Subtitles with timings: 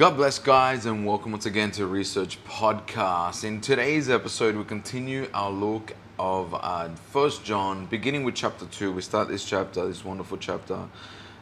[0.00, 3.44] God bless, guys, and welcome once again to Research Podcast.
[3.44, 8.92] In today's episode, we continue our look of uh, First John, beginning with chapter two.
[8.92, 10.88] We start this chapter, this wonderful chapter,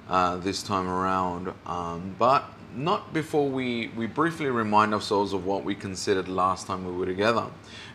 [0.09, 5.63] uh, this time around, um, but not before we we briefly remind ourselves of what
[5.63, 7.47] we considered last time we were together.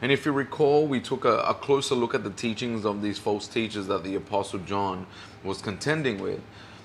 [0.01, 3.19] And if you recall, we took a, a closer look at the teachings of these
[3.19, 5.07] false teachers that the Apostle John
[5.43, 6.39] was contending with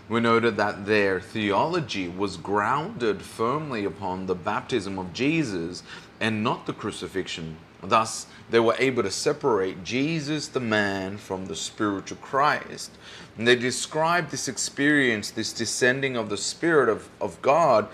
[0.09, 5.82] we noted that their theology was grounded firmly upon the baptism of Jesus
[6.20, 7.56] and not the crucifixion.
[7.82, 12.91] Thus, they were able to separate Jesus, the man, from the spiritual Christ.
[13.37, 17.88] And they described this experience, this descending of the Spirit of, of God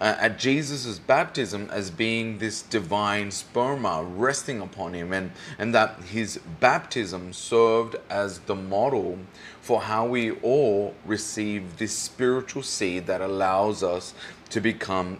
[0.00, 6.00] uh, at Jesus' baptism as being this divine sperma resting upon him, and, and that
[6.04, 9.18] his baptism served as the model
[9.60, 14.14] for how we all receive this spiritual seed that allows us
[14.48, 15.18] to become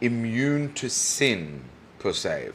[0.00, 1.64] immune to sin,
[1.98, 2.50] per se.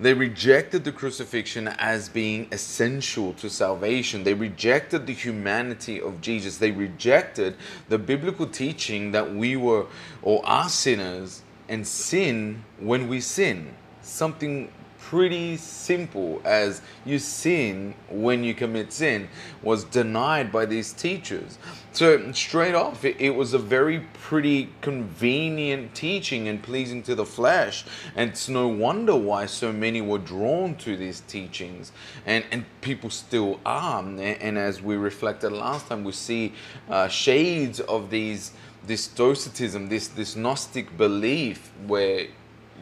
[0.00, 4.24] They rejected the crucifixion as being essential to salvation.
[4.24, 6.58] They rejected the humanity of Jesus.
[6.58, 7.56] They rejected
[7.88, 9.86] the biblical teaching that we were
[10.22, 13.74] or are sinners and sin when we sin.
[14.02, 14.72] Something
[15.12, 19.28] pretty simple as you sin when you commit sin
[19.62, 21.58] was denied by these teachers.
[21.92, 27.84] So, straight off, it, was a very pretty convenient teaching and pleasing to the flesh.
[28.16, 31.92] And it's no wonder why so many were drawn to these teachings.
[32.24, 34.00] And, and people still are.
[34.00, 36.54] And, and as we reflected last time, we see
[36.88, 38.52] uh, shades of these
[38.86, 42.26] this docetism, this, this Gnostic belief where,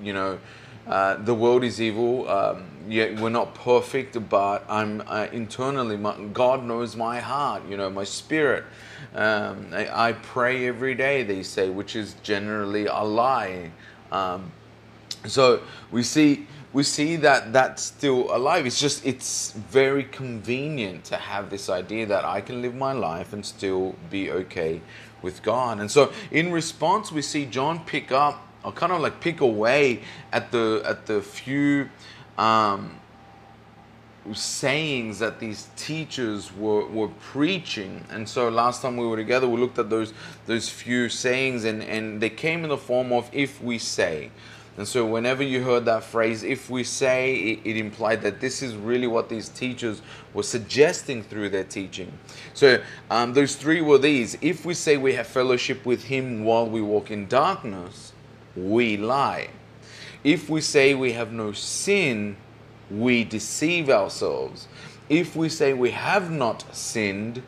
[0.00, 0.38] you know,
[0.90, 2.28] uh, the world is evil.
[2.28, 5.96] Um, yeah, we're not perfect, but I'm uh, internally.
[5.96, 7.62] My, God knows my heart.
[7.68, 8.64] You know, my spirit.
[9.14, 11.22] Um, I, I, pray every day.
[11.22, 13.70] They say, which is generally a lie.
[14.10, 14.50] Um,
[15.26, 18.66] so we see we see that that's still alive.
[18.66, 23.32] It's just it's very convenient to have this idea that I can live my life
[23.32, 24.80] and still be okay
[25.22, 25.78] with God.
[25.78, 30.02] And so in response, we see John pick up I'll kind of like pick away
[30.32, 31.88] at the at the few
[32.36, 33.00] um,
[34.34, 38.04] sayings that these teachers were, were preaching.
[38.10, 40.12] And so last time we were together, we looked at those
[40.46, 44.30] those few sayings, and and they came in the form of "if we say."
[44.76, 48.62] And so, whenever you heard that phrase, if we say, it, it, implied that this
[48.62, 50.00] is really what these teachers
[50.32, 52.10] were suggesting through their teaching.
[52.54, 56.66] So, um, those three were these if we say we have fellowship with Him while
[56.66, 58.09] we walk in darkness,
[58.68, 59.50] we lie.
[60.22, 62.36] If we say we have no sin,
[62.90, 64.68] we deceive ourselves.
[65.08, 67.42] If we say we have not sinned,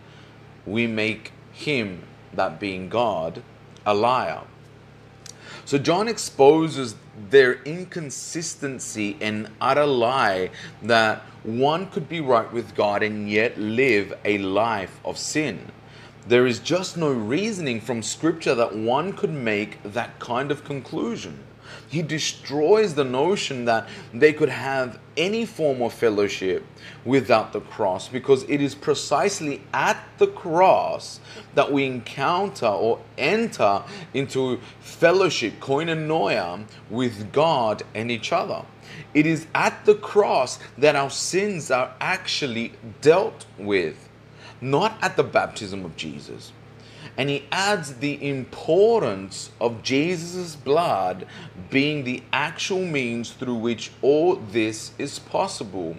[0.67, 2.03] we make him,
[2.33, 3.43] that being God,
[3.85, 4.43] a liar.
[5.65, 6.97] So John exposes
[7.31, 10.51] their inconsistency and utter lie
[10.83, 15.71] that one could be right with God and yet live a life of sin.
[16.27, 21.41] There is just no reasoning from Scripture that one could make that kind of conclusion.
[21.89, 26.65] He destroys the notion that they could have any form of fellowship
[27.05, 31.19] without the cross because it is precisely at the cross
[31.55, 33.83] that we encounter or enter
[34.15, 38.65] into fellowship, koinonia, with God and each other.
[39.13, 44.02] It is at the cross that our sins are actually dealt with
[44.63, 46.53] not at the baptism of Jesus.
[47.17, 51.27] And he adds the importance of Jesus' blood
[51.69, 55.97] being the actual means through which all this is possible,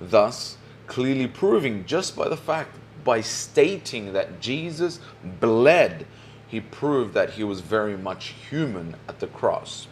[0.00, 5.00] thus clearly proving just by the fact, by stating that Jesus
[5.40, 6.06] bled,
[6.48, 9.88] he proved that he was very much human at the cross.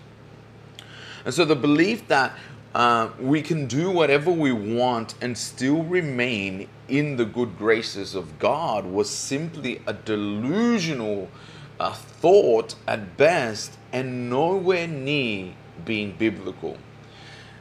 [1.24, 2.36] And so the belief that
[2.74, 8.38] uh, we can do whatever we want and still remain in the good graces of
[8.38, 11.28] God was simply a delusional
[11.78, 15.52] uh, thought at best and nowhere near
[15.84, 16.78] being biblical.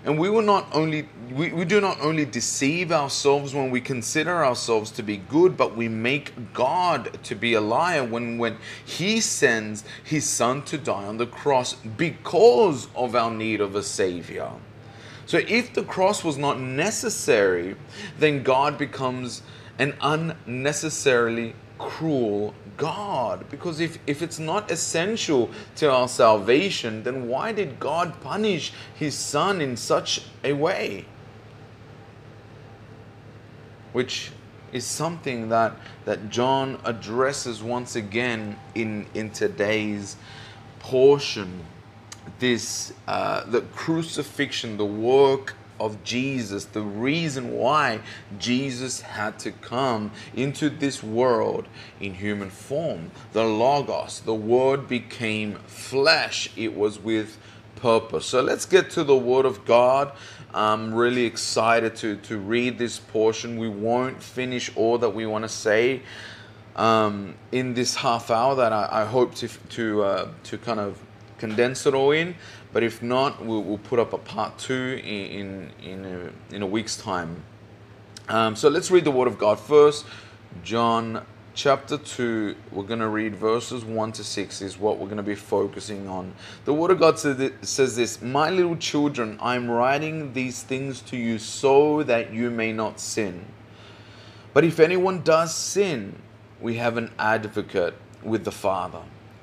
[0.03, 4.43] And we will not only we, we do not only deceive ourselves when we consider
[4.43, 9.21] ourselves to be good, but we make God to be a liar when, when He
[9.21, 14.49] sends His Son to die on the cross because of our need of a Savior.
[15.31, 17.77] So if the cross was not necessary,
[18.19, 19.43] then God becomes
[19.79, 23.49] an unnecessarily cruel God.
[23.49, 29.15] Because if, if it's not essential to our salvation, then why did God punish his
[29.15, 31.05] son in such a way?
[33.93, 34.33] Which
[34.73, 40.17] is something that, that John addresses once again in, in today's
[40.79, 41.63] portion,
[42.39, 48.01] this uh, the crucifixion, the work of Jesus, the reason why
[48.37, 51.67] Jesus had to come into this world
[51.99, 53.09] in human form.
[53.33, 56.51] The Logos, the Word became flesh.
[56.55, 57.39] It was with
[57.77, 58.27] purpose.
[58.27, 60.11] So let's get to the Word of God.
[60.53, 63.57] I'm really excited to, to read this portion.
[63.57, 66.03] We won't finish all that we want to say
[66.75, 71.01] um, in this half hour that I, I hope to, to, uh, to kind of
[71.41, 72.35] condense it all in.
[72.71, 76.61] But if not, we'll, we'll put up a part two in, in, in, a, in
[76.61, 77.43] a week's time.
[78.29, 80.05] Um, so let's read the Word of God first.
[80.63, 85.17] John chapter 2, we're going to read verses 1 to 6, is what we're going
[85.17, 86.33] to be focusing on.
[86.65, 91.39] The Word of God says this My little children, I'm writing these things to you
[91.39, 93.45] so that you may not sin.
[94.53, 96.21] But if anyone does sin,
[96.61, 99.01] we have an advocate with the Father,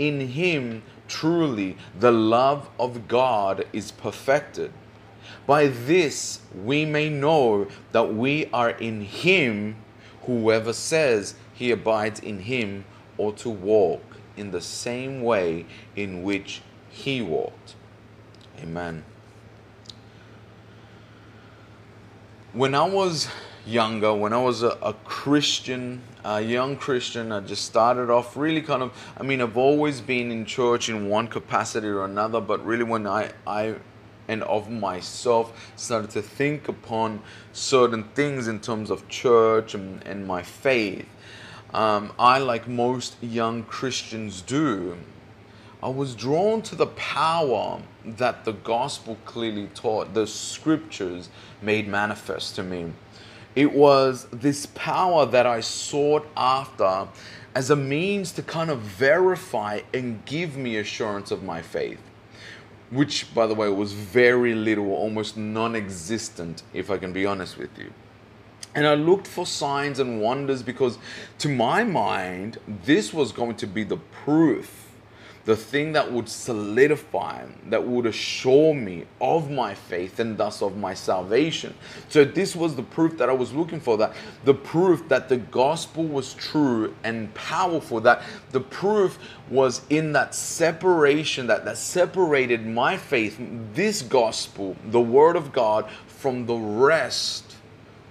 [0.00, 4.72] in Him truly the love of God is perfected.
[5.46, 9.76] By this we may know that we are in Him.
[10.22, 12.86] Whoever says he abides in Him
[13.18, 17.74] ought to walk in the same way in which He walked.
[18.62, 19.04] Amen.
[22.54, 23.28] When I was
[23.66, 28.62] younger, when I was a, a Christian, a young Christian, I just started off really
[28.62, 32.64] kind of, I mean, I've always been in church in one capacity or another, but
[32.64, 33.76] really when I, I
[34.28, 37.20] and of myself started to think upon
[37.52, 41.06] certain things in terms of church and, and my faith,
[41.74, 44.96] um, I, like most young Christians do,
[45.82, 51.30] I was drawn to the power that the gospel clearly taught, the scriptures
[51.62, 52.92] made manifest to me.
[53.56, 57.08] It was this power that I sought after
[57.54, 62.00] as a means to kind of verify and give me assurance of my faith.
[62.90, 67.56] Which, by the way, was very little, almost non existent, if I can be honest
[67.56, 67.92] with you.
[68.74, 70.98] And I looked for signs and wonders because,
[71.38, 74.79] to my mind, this was going to be the proof
[75.50, 80.76] the thing that would solidify, that would assure me of my faith and thus of
[80.76, 81.74] my salvation.
[82.08, 84.14] So, this was the proof that I was looking for that
[84.44, 89.18] the proof that the gospel was true and powerful, that the proof
[89.48, 93.36] was in that separation that, that separated my faith,
[93.74, 97.49] this gospel, the word of God, from the rest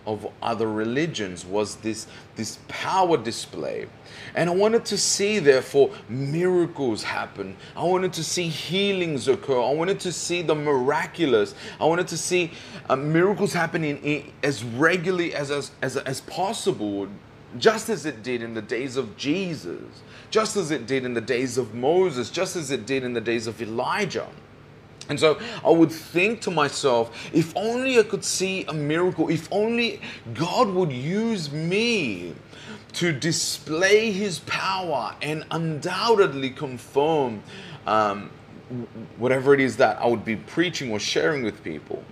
[0.06, 3.88] of other religions was this this power display.
[4.36, 7.56] And i wanted to see therefore miracles happen.
[7.75, 9.60] I wanted to see healings occur.
[9.60, 11.56] I wanted to see the miraculous.
[11.80, 12.51] I wanted to see
[12.90, 17.07] uh, miracles happening as regularly as, as as as possible
[17.57, 19.81] just as it did in the days of jesus
[20.30, 23.22] just as it did in the days of moses just as it did in the
[23.22, 24.28] days of elijah
[25.10, 29.51] and so I would think to myself, if only I could see a miracle, if
[29.51, 30.01] only
[30.34, 32.36] God would use me
[32.94, 37.44] to display his power and undoubtedly confirm
[37.86, 38.30] um,
[39.18, 42.04] whatever it is that I would be preaching or sharing with people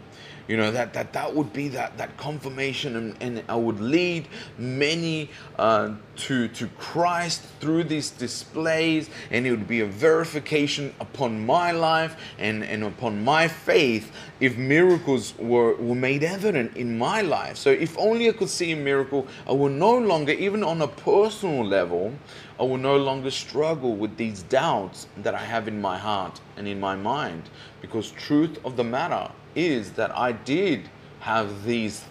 [0.48, 4.28] you know that that that would be that that confirmation and, and i would lead
[4.58, 11.46] many uh, to to christ through these displays and it would be a verification upon
[11.46, 17.22] my life and and upon my faith if miracles were were made evident in my
[17.22, 17.58] life.
[17.58, 20.88] So if only i could see a miracle i will no longer even on a
[20.88, 22.14] personal level
[22.60, 26.68] I will no longer struggle with these doubts that I have in my heart and
[26.68, 27.44] in my mind
[27.82, 32.06] because truth of the matter is that I did have these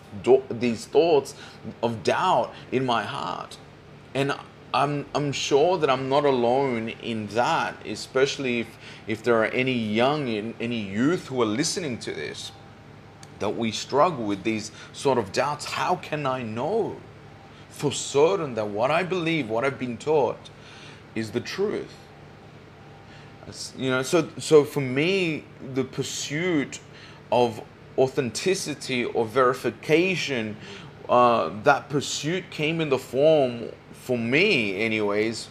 [0.51, 1.35] these thoughts
[1.83, 3.57] of doubt in my heart,
[4.15, 4.35] and
[4.75, 9.73] I'm I'm sure that I'm not alone in that, especially if if there are any
[9.73, 10.29] young
[10.61, 12.53] any youth who are listening to this,
[13.39, 15.65] that we struggle with these sort of doubts.
[15.65, 16.97] How can I know
[17.69, 20.51] for certain that what I believe, what I've been taught,
[21.15, 21.95] is the truth?
[23.79, 26.81] You know, so so for me, the pursuit
[27.31, 27.61] of
[27.99, 30.57] authenticity or verification,
[31.09, 35.49] uh, that pursuit came in the form, for me, anyways,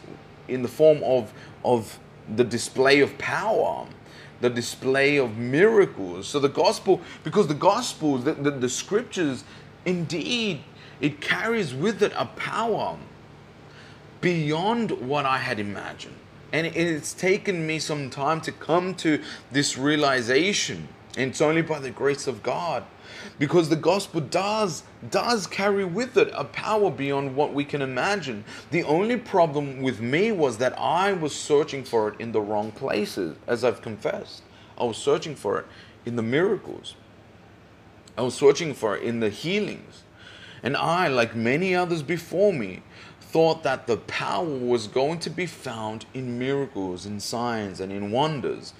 [0.47, 1.99] in the form of of
[2.35, 3.85] the display of power,
[4.41, 6.27] the display of miracles.
[6.27, 9.43] So the gospel, because the gospel, the, the, the scriptures,
[9.85, 10.61] indeed,
[11.01, 12.97] it carries with it a power
[14.21, 16.15] beyond what I had imagined.
[16.53, 20.87] And it's taken me some time to come to this realization.
[21.17, 22.83] And it's only by the grace of God.
[23.39, 28.43] Because the gospel does does carry with it a power beyond what we can imagine.
[28.71, 32.71] The only problem with me was that I was searching for it in the wrong
[32.71, 34.41] places, as I've confessed.
[34.77, 35.65] I was searching for it
[36.05, 36.95] in the miracles.
[38.17, 40.03] I was searching for it in the healings.
[40.63, 42.81] And I, like many others before me,
[43.19, 48.09] thought that the power was going to be found in miracles, in signs, and in
[48.09, 48.73] wonders,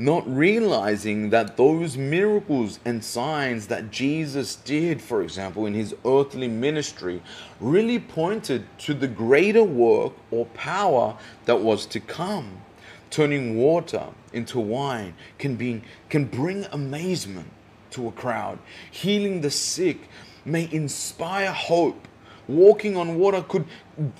[0.00, 6.48] not realizing that those miracles and signs that Jesus did, for example, in his earthly
[6.48, 7.20] ministry,
[7.60, 12.62] really pointed to the greater work or power that was to come.
[13.10, 17.50] Turning water into wine can, be, can bring amazement
[17.90, 18.58] to a crowd.
[18.90, 19.98] Healing the sick
[20.46, 22.08] may inspire hope
[22.48, 23.66] walking on water could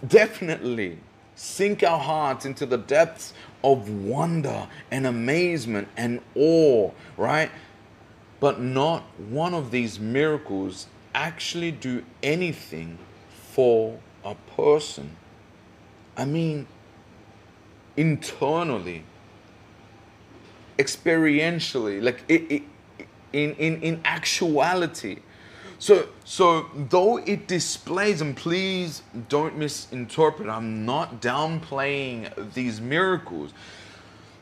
[0.07, 0.99] definitely
[1.41, 3.33] sink our hearts into the depths
[3.65, 7.51] of wonder and amazement and awe, right?
[8.41, 12.99] But not one of these miracles actually do anything
[13.53, 15.17] for a person.
[16.15, 16.67] I mean,
[17.97, 19.05] internally,
[20.79, 22.63] experientially, like it, it,
[23.33, 25.21] in, in, in actuality,
[25.81, 33.55] so, so though it displays, and please don't misinterpret, I'm not downplaying these miracles.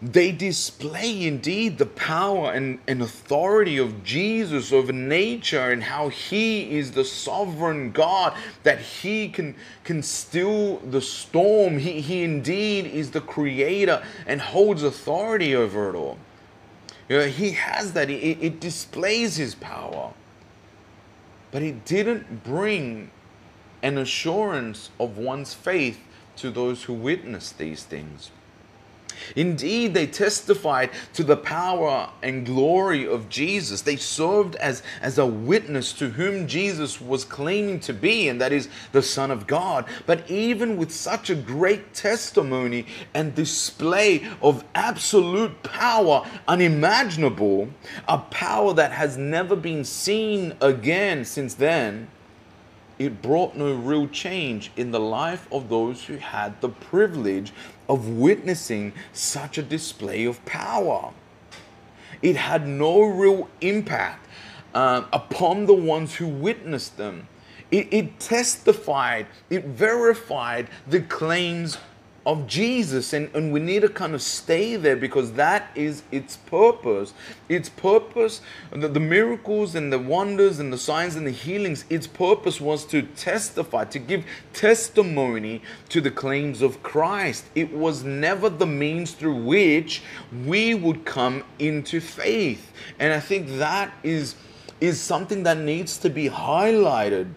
[0.02, 6.76] They display indeed the power and, and authority of Jesus over nature and how he
[6.76, 9.54] is the sovereign God, that he can,
[9.84, 11.78] can still the storm.
[11.78, 16.18] He, he indeed is the creator and holds authority over it all.
[17.08, 20.12] You know, he has that, it, it displays his power.
[21.50, 23.10] But it didn't bring
[23.82, 26.00] an assurance of one's faith
[26.36, 28.30] to those who witnessed these things.
[29.36, 33.82] Indeed, they testified to the power and glory of Jesus.
[33.82, 38.52] They served as, as a witness to whom Jesus was claiming to be, and that
[38.52, 39.86] is the Son of God.
[40.06, 47.68] But even with such a great testimony and display of absolute power, unimaginable,
[48.06, 52.08] a power that has never been seen again since then,
[52.98, 57.52] it brought no real change in the life of those who had the privilege
[57.88, 61.12] of witnessing such a display of power.
[62.22, 64.26] It had no real impact
[64.74, 67.28] uh, upon the ones who witnessed them.
[67.70, 71.78] It, it testified, it verified the claims
[72.28, 73.14] of Jesus.
[73.14, 77.14] And, and we need to kind of stay there because that is its purpose.
[77.48, 82.06] Its purpose, the, the miracles and the wonders and the signs and the healings, its
[82.06, 87.46] purpose was to testify, to give testimony to the claims of Christ.
[87.54, 90.02] It was never the means through which
[90.44, 92.70] we would come into faith.
[92.98, 94.34] And I think that is,
[94.82, 97.32] is something that needs to be highlighted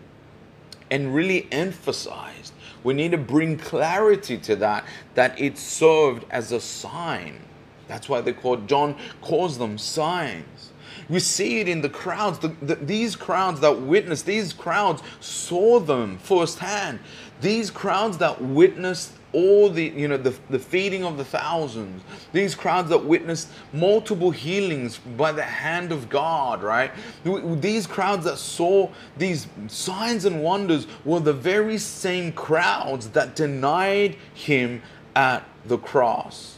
[0.90, 2.51] and really emphasized
[2.84, 4.86] we need to bring clarity to that,
[5.16, 7.40] that it served as a sign.
[7.88, 10.72] That's why they call John calls them signs.
[11.10, 12.40] We see it in the crowds.
[12.40, 17.00] The, the, these crowds that witnessed, these crowds saw them firsthand.
[17.42, 22.04] These crowds that witnessed all the you know the, the feeding of the thousands.
[22.34, 26.92] These crowds that witnessed multiple healings by the hand of god right?
[27.24, 34.18] These crowds that saw these signs and wonders were the very same crowds that denied
[34.34, 34.82] him
[35.16, 36.58] at the cross.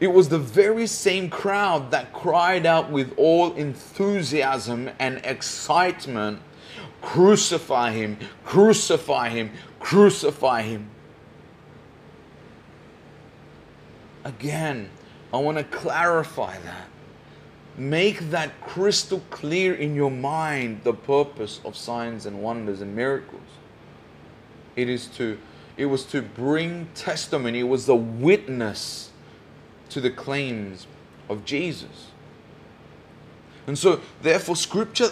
[0.00, 6.40] It was the very same crowd that cried out with all enthusiasm and excitement
[7.02, 10.90] crucify him crucify him crucify him
[14.24, 14.90] Again,
[15.32, 16.88] I want to clarify that.
[17.76, 23.40] Make that crystal clear in your mind the purpose of signs and wonders and miracles.
[24.76, 25.38] It is to
[25.76, 29.10] it was to bring testimony, it was a witness
[29.88, 30.86] to the claims
[31.28, 32.10] of Jesus.
[33.66, 35.10] And so therefore scripture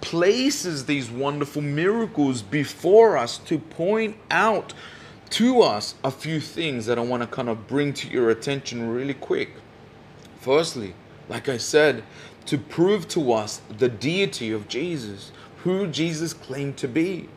[0.00, 4.72] places these wonderful miracles before us to point out
[5.36, 8.88] to us a few things that I want to kind of bring to your attention
[8.88, 9.50] really quick.
[10.40, 10.94] Firstly,
[11.28, 12.04] like I said,
[12.46, 17.28] to prove to us the deity of Jesus, who Jesus claimed to be.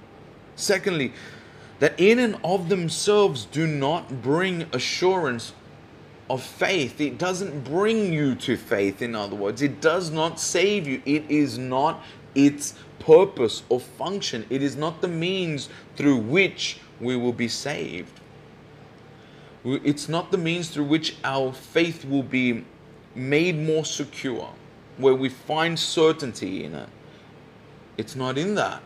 [0.56, 1.12] Secondly,
[1.80, 5.52] that in and of themselves do not bring assurance
[6.30, 7.02] of faith.
[7.02, 9.62] It doesn't bring you to faith, in other words.
[9.62, 11.02] It does not save you.
[11.06, 12.02] It is not
[12.34, 14.46] its purpose or function.
[14.50, 18.20] It is not the means through which we will be saved.
[19.66, 22.64] It's not the means through which our faith will be
[23.16, 24.50] made more secure,
[24.98, 26.90] where we find certainty in it.
[27.98, 28.82] It's not in that.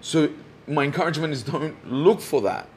[0.00, 0.30] So,
[0.66, 2.68] my encouragement is don't look for that.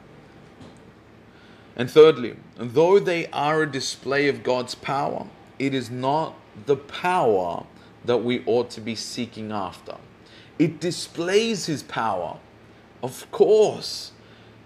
[1.76, 5.26] And thirdly, though they are a display of God's power,
[5.58, 6.34] it is not
[6.66, 7.64] the power
[8.04, 9.96] that we ought to be seeking after.
[10.58, 12.38] It displays His power.
[13.02, 14.12] Of course,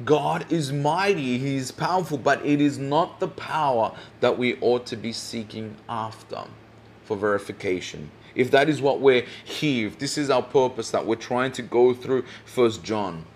[0.04, 4.86] God is mighty, He is powerful, but it is not the power that we ought
[4.86, 6.44] to be seeking after
[7.04, 8.10] for verification.
[8.34, 11.62] If that is what we're here, if this is our purpose that we're trying to
[11.62, 13.26] go through First John,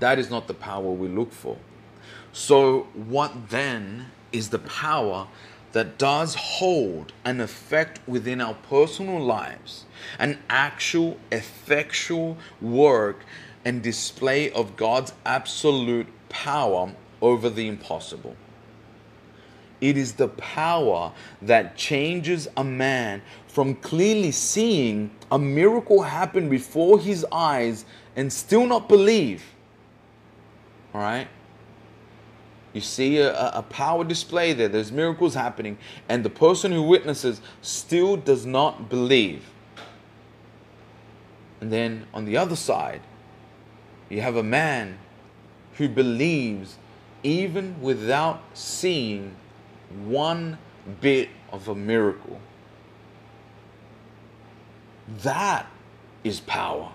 [0.00, 1.58] that is not the power we look for.
[2.32, 5.28] So, what then is the power
[5.72, 9.84] that does hold an effect within our personal lives,
[10.18, 13.24] an actual, effectual work
[13.66, 18.36] and display of God's absolute power over the impossible.
[19.80, 27.00] It is the power that changes a man from clearly seeing a miracle happen before
[27.00, 29.42] his eyes and still not believe.
[30.94, 31.26] All right?
[32.72, 35.76] You see a, a, power display there, there's miracles happening,
[36.08, 39.50] and the person who witnesses still does not believe.
[41.60, 43.00] And then on the other side,
[44.08, 44.98] you have a man
[45.74, 46.78] who believes
[47.22, 49.34] even without seeing
[50.04, 50.58] one
[51.00, 52.40] bit of a miracle.
[55.22, 55.66] That
[56.24, 56.90] is power.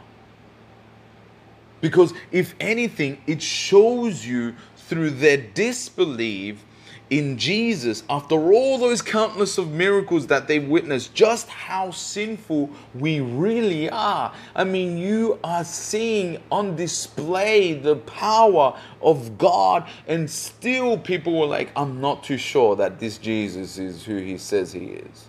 [1.79, 6.63] Because if anything, it shows you through their disbelief
[7.11, 13.19] in Jesus, after all those countless of miracles that they've witnessed, just how sinful we
[13.19, 14.33] really are.
[14.55, 21.47] I mean, you are seeing on display the power of God, and still people were
[21.47, 25.27] like, I'm not too sure that this Jesus is who he says he is.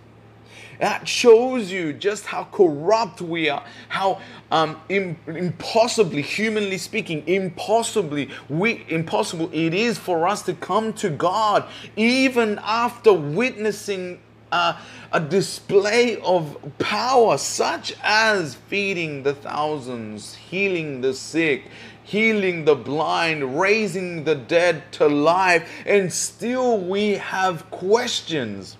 [0.82, 8.30] That shows you just how corrupt we are, how um, Im- impossibly, humanly speaking, impossibly,
[8.48, 14.18] we, impossible it is for us to come to God even after witnessing
[14.50, 14.76] uh,
[15.12, 21.62] a display of power, such as feeding the thousands, healing the sick,
[22.02, 28.76] healing the blind, raising the dead to life, and still we have questions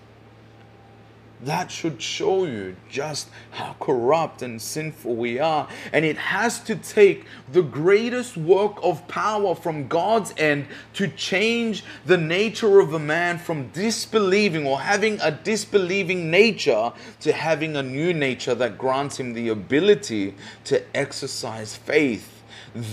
[1.45, 5.69] that should show you just how corrupt and sinful we are.
[5.93, 11.85] And it has to take the greatest work of power from God's end to change
[12.07, 17.83] the nature of a man from disbelieving or having a disbelieving nature to having a
[17.83, 22.43] new nature that grants him the ability to exercise faith.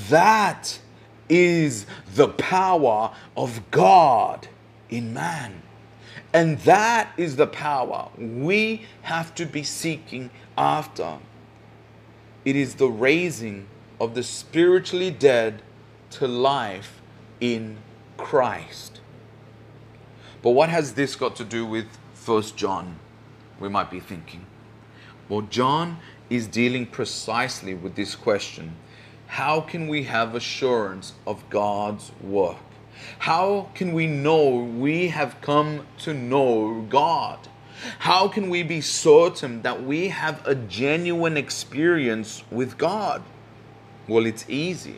[0.10, 0.80] That
[1.30, 1.86] is
[2.16, 4.48] the power of God
[4.90, 5.62] in man.
[6.34, 11.18] And that is the power we have to be seeking after.
[12.46, 13.68] It is the raising
[14.00, 15.62] of the spiritually dead
[16.12, 17.02] to life
[17.40, 17.78] in
[18.18, 19.02] Christ.
[20.42, 23.00] But what has this got to do with First John?
[23.60, 24.46] We might be thinking.
[25.28, 28.76] Well, John is dealing precisely with this question.
[29.28, 32.58] How can we have assurance of God's work?
[33.20, 37.48] How can we know we have come to know God?
[38.00, 43.24] How can we be certain that we have a genuine experience with God?
[44.08, 44.98] Well, it's easy.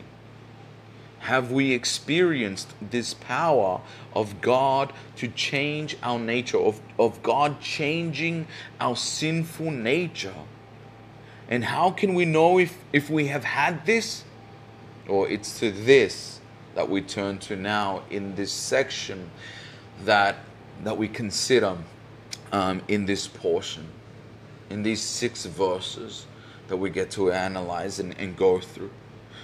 [1.20, 3.82] Have we experienced this power
[4.16, 8.48] of God to change our nature, of, of God changing
[8.80, 10.34] our sinful nature?
[11.48, 14.24] And how can we know if, if we have had this?
[15.08, 16.41] Or it's to this
[16.76, 19.30] that we turn to now in this section
[20.06, 20.38] that
[20.84, 21.78] that we consider
[22.52, 23.88] um, in this portion,
[24.70, 26.26] in these six verses
[26.68, 28.90] that we get to analyze and, and go through.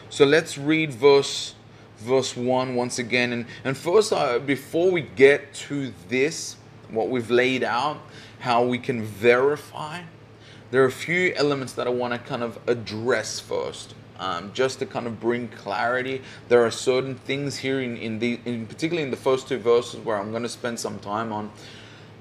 [0.10, 1.54] So let's read verse
[1.98, 3.34] verse one once again.
[3.34, 6.56] And and first, uh, before we get to this,
[6.90, 8.00] what we've laid out,
[8.40, 10.02] how we can verify,
[10.72, 14.80] there are a few elements that I want to kind of address first um, just
[14.80, 16.22] to kind of bring clarity.
[16.48, 20.00] There are certain things here in, in the in particularly in the first two verses
[20.00, 21.52] where I'm going to spend some time on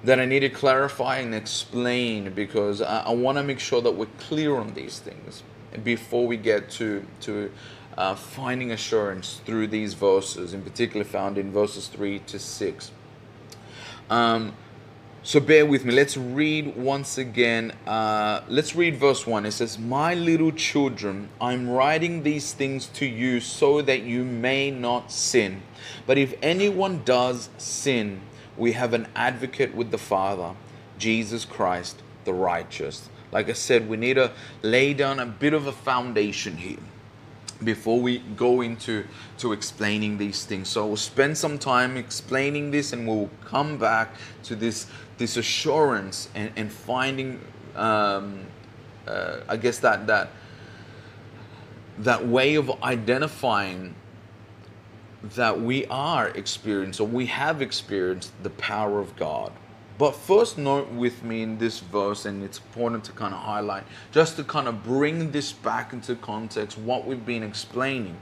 [0.05, 3.93] that I need to clarify and explain because I, I want to make sure that
[3.93, 5.43] we're clear on these things
[5.83, 7.51] before we get to to
[7.97, 12.91] uh, finding assurance through these verses, in particular found in verses three to six.
[14.11, 14.55] Um,
[15.27, 15.93] so bear with me.
[15.93, 17.73] Let's read once again.
[17.85, 19.45] Uh, let's read verse 1.
[19.45, 24.71] It says, My little children, I'm writing these things to you so that you may
[24.71, 25.63] not sin.
[26.07, 28.21] But if anyone does sin,
[28.57, 30.55] we have an advocate with the Father,
[30.97, 33.09] Jesus Christ, the righteous.
[33.33, 34.31] Like I said, we need to
[34.63, 36.79] lay down a bit of a foundation here
[37.65, 39.05] before we go into
[39.39, 44.15] to explaining these things so we'll spend some time explaining this and we'll come back
[44.43, 44.87] to this
[45.19, 47.41] this assurance and, and finding
[47.75, 48.41] um,
[49.07, 50.31] uh, i guess that that
[51.99, 53.95] that way of identifying
[55.23, 59.53] that we are experienced or we have experienced the power of god
[59.99, 63.85] but first, note with me in this verse, and it's important to kind of highlight,
[64.13, 68.17] just to kind of bring this back into context, what we've been explaining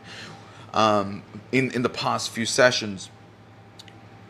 [0.72, 3.10] um, in, in the past few sessions.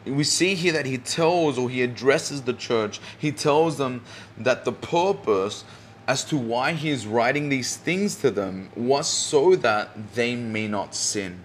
[0.07, 4.03] We see here that he tells or he addresses the church, he tells them
[4.39, 5.65] that the purpose
[6.07, 10.69] as to why he is writing these things to them was so that they may
[10.69, 11.43] not sin.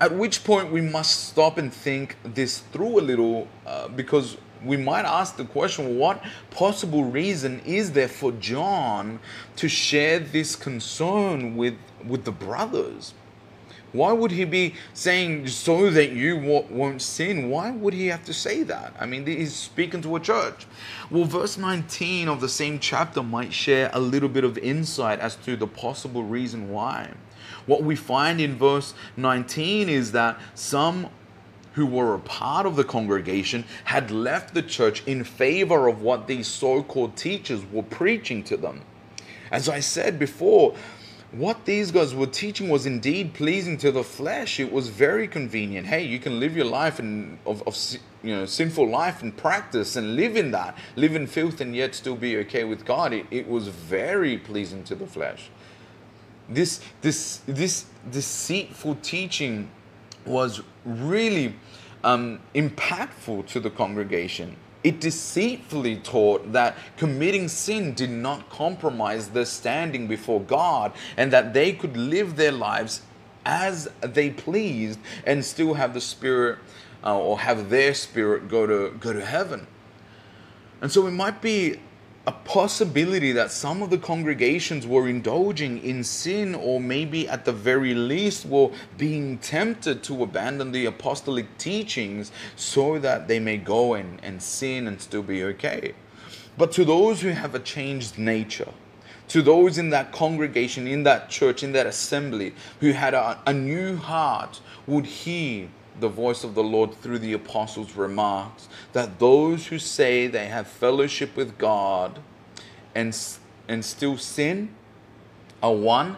[0.00, 4.76] At which point we must stop and think this through a little uh, because we
[4.76, 9.20] might ask the question what possible reason is there for John
[9.56, 13.14] to share this concern with, with the brothers?
[13.96, 16.36] Why would he be saying so that you
[16.70, 17.50] won't sin?
[17.50, 18.94] Why would he have to say that?
[19.00, 20.66] I mean, he's speaking to a church.
[21.10, 25.36] Well, verse 19 of the same chapter might share a little bit of insight as
[25.36, 27.10] to the possible reason why.
[27.66, 31.08] What we find in verse 19 is that some
[31.72, 36.26] who were a part of the congregation had left the church in favor of what
[36.26, 38.82] these so called teachers were preaching to them.
[39.50, 40.74] As I said before,
[41.36, 44.58] what these guys were teaching was indeed pleasing to the flesh.
[44.58, 45.86] It was very convenient.
[45.86, 47.76] Hey, you can live your life in, of, of
[48.22, 51.94] you know sinful life and practice and live in that, live in filth and yet
[51.94, 53.12] still be okay with God.
[53.12, 55.50] It, it was very pleasing to the flesh.
[56.48, 59.70] This this this deceitful teaching
[60.24, 61.54] was really
[62.02, 64.56] um, impactful to the congregation.
[64.86, 71.52] It deceitfully taught that committing sin did not compromise their standing before God and that
[71.52, 73.02] they could live their lives
[73.44, 76.60] as they pleased and still have the spirit
[77.02, 79.66] uh, or have their spirit go to go to heaven.
[80.80, 81.80] And so it might be
[82.26, 87.52] a possibility that some of the congregations were indulging in sin, or maybe at the
[87.52, 93.94] very least were being tempted to abandon the apostolic teachings so that they may go
[93.94, 95.94] and, and sin and still be okay.
[96.58, 98.72] But to those who have a changed nature,
[99.28, 103.52] to those in that congregation, in that church, in that assembly, who had a, a
[103.52, 105.68] new heart, would hear
[106.00, 110.66] the voice of the Lord through the apostles' remarks that those who say they have
[110.66, 112.18] fellowship with God
[112.94, 113.16] and,
[113.68, 114.74] and still sin
[115.62, 116.16] are one,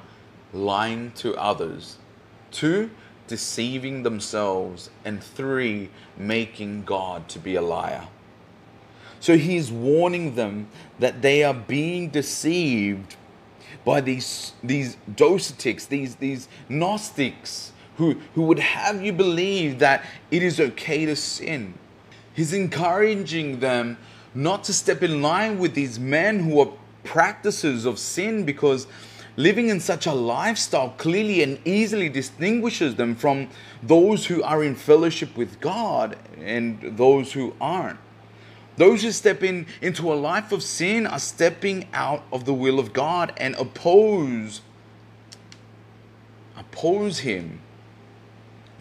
[0.53, 1.99] lying to others,
[2.51, 2.91] two,
[3.27, 8.09] deceiving themselves, and three, making God to be a liar.
[9.21, 13.17] So he's warning them that they are being deceived
[13.85, 20.43] by these, these docetics, these, these Gnostics, who, who would have you believe that it
[20.43, 21.75] is okay to sin.
[22.33, 23.99] He's encouraging them
[24.35, 28.87] not to step in line with these men who are practices of sin because
[29.37, 33.49] living in such a lifestyle clearly and easily distinguishes them from
[33.83, 37.99] those who are in fellowship with God and those who aren't.
[38.77, 42.79] Those who step in into a life of sin are stepping out of the will
[42.79, 44.61] of God and oppose
[46.57, 47.61] oppose him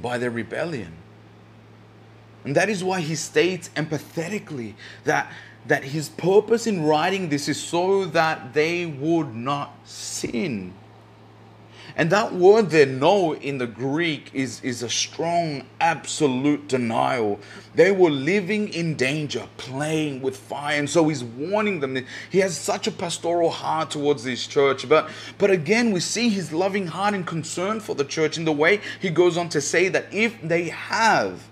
[0.01, 0.93] by their rebellion.
[2.43, 5.31] And that is why he states empathetically that,
[5.65, 10.73] that his purpose in writing this is so that they would not sin.
[11.97, 17.39] And that word there, no, in the Greek is, is a strong, absolute denial.
[17.73, 20.77] They were living in danger, playing with fire.
[20.77, 21.97] And so he's warning them.
[22.29, 24.87] He has such a pastoral heart towards this church.
[24.87, 28.53] But, but again, we see his loving heart and concern for the church in the
[28.53, 31.49] way he goes on to say that if they have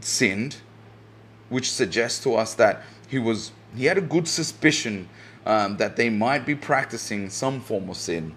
[0.00, 0.56] sinned,
[1.48, 5.08] which suggests to us that he was he had a good suspicion
[5.46, 8.34] um, that they might be practicing some form of sin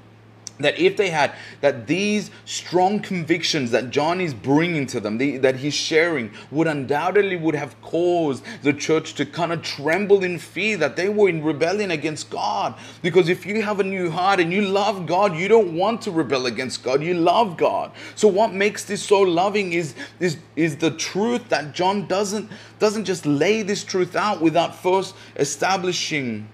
[0.64, 5.38] that if they had that these strong convictions that john is bringing to them the,
[5.38, 10.40] that he's sharing would undoubtedly would have caused the church to kind of tremble in
[10.40, 12.76] fear that they were in rebellion against god.
[13.02, 16.12] Because if you have a new heart and you love god you don't want to
[16.12, 17.04] rebel against god.
[17.04, 17.92] You love god.
[18.16, 22.50] So what makes this so loving is is is the truth that john doesn't
[22.80, 26.48] doesn't just lay this truth out without first establishing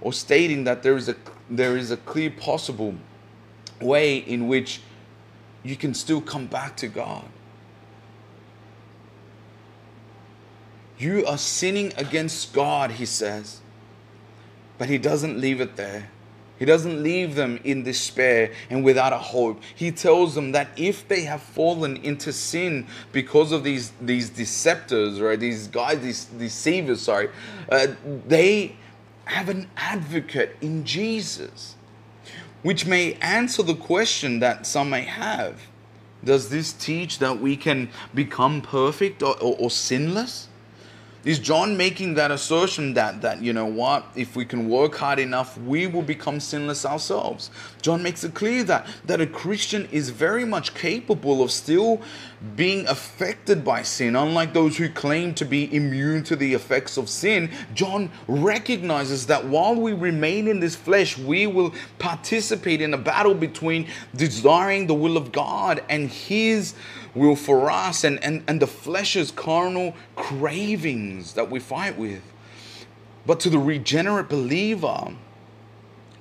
[0.00, 1.16] or stating that there is a
[1.50, 2.94] there is a clear possible
[3.80, 4.80] way in which
[5.62, 7.24] you can still come back to God.
[10.98, 13.60] You are sinning against God, he says.
[14.78, 16.10] But he doesn't leave it there.
[16.58, 19.62] He doesn't leave them in despair and without a hope.
[19.76, 25.22] He tells them that if they have fallen into sin because of these, these deceptors,
[25.22, 25.38] right?
[25.38, 27.30] these guys, these deceivers, sorry,
[27.70, 27.88] uh,
[28.26, 28.74] they
[29.26, 31.76] have an advocate in Jesus
[32.62, 35.60] which may answer the question that some may have.
[36.24, 40.48] Does this teach that we can become perfect or, or, or sinless?
[41.24, 45.18] Is John making that assertion that that you know what if we can work hard
[45.18, 47.50] enough we will become sinless ourselves?
[47.82, 52.00] John makes it clear that that a Christian is very much capable of still
[52.54, 57.08] being affected by sin unlike those who claim to be immune to the effects of
[57.08, 57.50] sin.
[57.74, 63.34] John recognizes that while we remain in this flesh we will participate in a battle
[63.34, 66.74] between desiring the will of God and his
[67.14, 72.22] will for us and, and, and the flesh's carnal cravings that we fight with.
[73.26, 75.12] But to the regenerate believer,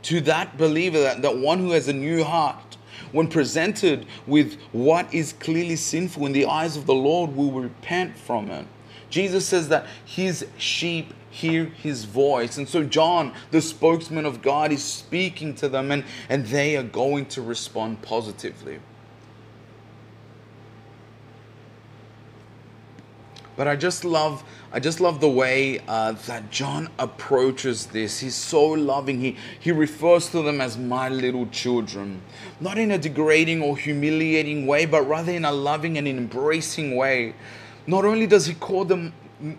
[0.03, 2.77] to that believer, that, that one who has a new heart,
[3.12, 8.17] when presented with what is clearly sinful in the eyes of the Lord, will repent
[8.17, 8.65] from it.
[9.10, 12.58] Jesus says that his sheep hear his voice.
[12.58, 16.84] And so John, the spokesman of God, is speaking to them and, and they are
[16.84, 18.80] going to respond positively.
[23.58, 28.20] But I just love, I just love the way uh, that John approaches this.
[28.20, 29.20] He's so loving.
[29.20, 32.22] He he refers to them as my little children,
[32.62, 37.34] not in a degrading or humiliating way, but rather in a loving and embracing way.
[37.88, 39.12] Not only does he call them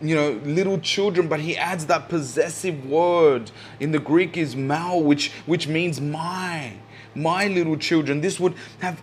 [0.02, 5.00] you know little children but he adds that possessive word in the greek is mal
[5.00, 6.72] which which means my
[7.14, 9.00] my little children this would have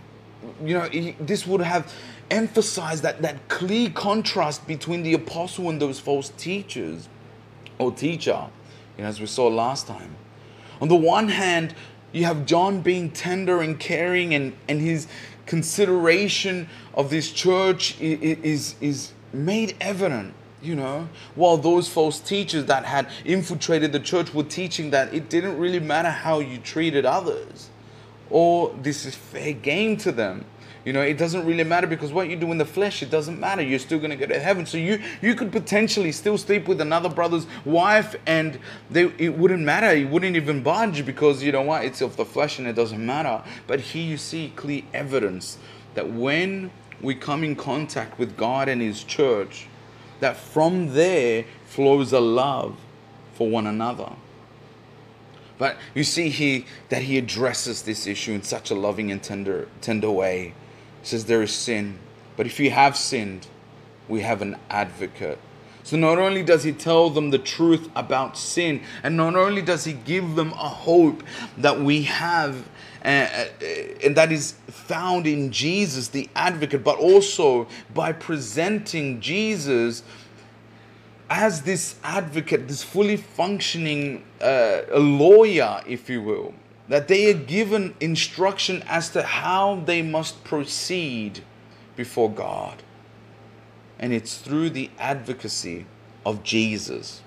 [0.63, 1.93] you know this would have
[2.31, 7.07] emphasize that, that clear contrast between the apostle and those false teachers
[7.77, 8.47] or teacher,
[8.97, 10.15] you know, as we saw last time.
[10.81, 11.75] On the one hand,
[12.11, 15.07] you have John being tender and caring, and, and his
[15.45, 22.85] consideration of this church is, is made evident you know while those false teachers that
[22.85, 27.69] had infiltrated the church were teaching that it didn't really matter how you treated others
[28.29, 30.43] or this is fair game to them
[30.85, 33.39] you know, it doesn't really matter because what you do in the flesh, it doesn't
[33.39, 33.63] matter.
[33.63, 34.67] You're still going to go to heaven.
[34.67, 38.59] So you you could potentially still sleep with another brother's wife, and
[38.91, 39.87] they it wouldn't matter.
[39.87, 41.83] It wouldn't even budge because you know what?
[41.83, 43.43] It's of the flesh, and it doesn't matter.
[43.65, 45.57] But here you see clear evidence
[45.95, 46.69] that when
[47.01, 49.67] we come in contact with God and His church,
[50.19, 52.77] that from there flows a love
[53.33, 54.11] for one another.
[55.57, 59.69] But you see here that he addresses this issue in such a loving and tender,
[59.79, 60.53] tender way
[61.07, 61.99] says there is sin.
[62.37, 63.47] But if you have sinned,
[64.07, 65.39] we have an advocate.
[65.83, 69.85] So not only does he tell them the truth about sin, and not only does
[69.85, 71.23] he give them a hope
[71.57, 72.67] that we have,
[73.03, 73.45] uh, uh,
[74.03, 80.01] and that is found in Jesus, the advocate, but also by presenting Jesus
[81.29, 86.53] as this advocate, this fully functioning uh, lawyer, if you will
[86.87, 91.43] that they are given instruction as to how they must proceed
[91.95, 92.83] before God.
[93.97, 95.85] And it's through the advocacy
[96.25, 97.21] of Jesus.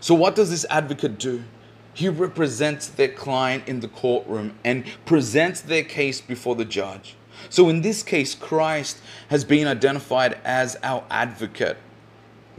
[0.00, 1.44] So, what does this advocate do?
[1.92, 7.16] He represents their client in the courtroom and presents their case before the judge.
[7.50, 8.98] So, in this case, Christ
[9.30, 11.76] has been identified as our advocate.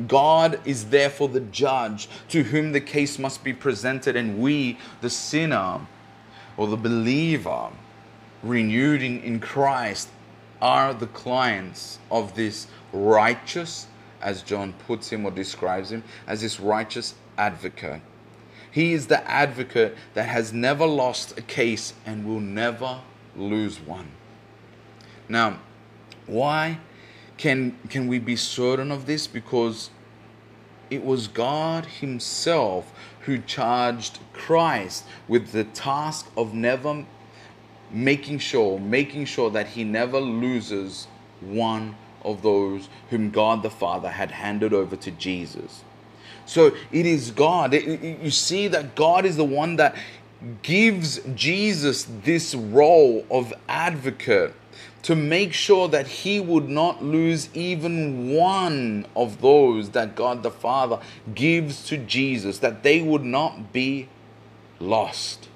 [0.08, 5.10] God is therefore the judge to whom the case must be presented, and we, the
[5.10, 5.82] sinner
[6.58, 7.70] or the believer,
[8.44, 10.10] renewed in, in Christ,
[10.62, 13.88] are the clients of this righteous,
[14.22, 18.02] as John puts him or describes him, as this righteous advocate.
[18.72, 23.02] He is the advocate that has never lost a case and will never
[23.36, 24.08] lose one.
[25.28, 25.60] Now,
[26.26, 26.80] why
[27.40, 29.26] can, can we be certain of this?
[29.26, 29.90] Because
[30.90, 37.06] it was God Himself who charged Christ with the task of never
[37.92, 41.08] making sure, making sure that he never loses
[41.40, 45.84] one of those whom God the Father had handed over to Jesus.
[46.46, 47.74] So it is God.
[47.74, 49.96] You see that God is the one that
[50.62, 54.54] gives Jesus this role of advocate
[55.04, 60.52] to make sure that he would not lose even one of those that God the
[60.52, 61.00] Father
[61.34, 64.10] gives to Jesus, that they would not be
[64.80, 65.48] lost.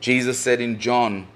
[0.00, 1.26] Jesus said in John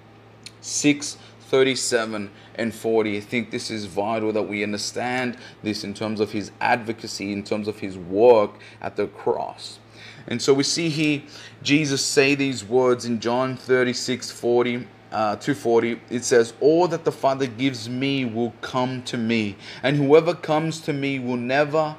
[0.61, 3.16] 6 37 and 40.
[3.16, 7.44] I think this is vital that we understand this in terms of his advocacy, in
[7.44, 9.79] terms of his work at the cross.
[10.26, 11.22] And so we see here
[11.62, 14.87] Jesus say these words in John 36 40.
[15.16, 19.96] Uh, 240 it says all that the father gives me will come to me and
[19.96, 21.96] whoever comes to me will never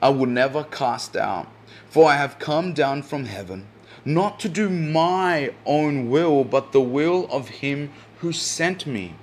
[0.00, 1.48] i will never cast out.
[1.88, 3.66] For i have come down from heaven
[4.04, 7.90] not to do my own will but the will of him
[8.20, 9.16] who sent me.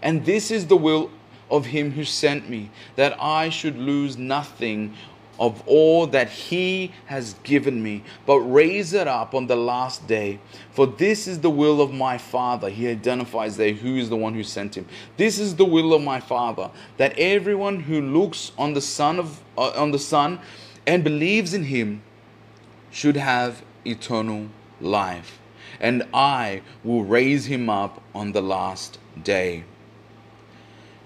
[0.00, 1.10] And this is the will
[1.50, 4.94] of him who sent me, that I should lose nothing
[5.38, 10.38] of all that he has given me, but raise it up on the last day.
[10.70, 12.68] For this is the will of my Father.
[12.68, 14.86] He identifies there who is the one who sent him.
[15.16, 19.42] This is the will of my Father, that everyone who looks on the Son of
[19.58, 20.38] uh, on the Son
[20.86, 22.02] and believes in him
[22.90, 24.48] should have eternal
[24.80, 25.38] life,
[25.80, 29.64] and I will raise him up on the last day.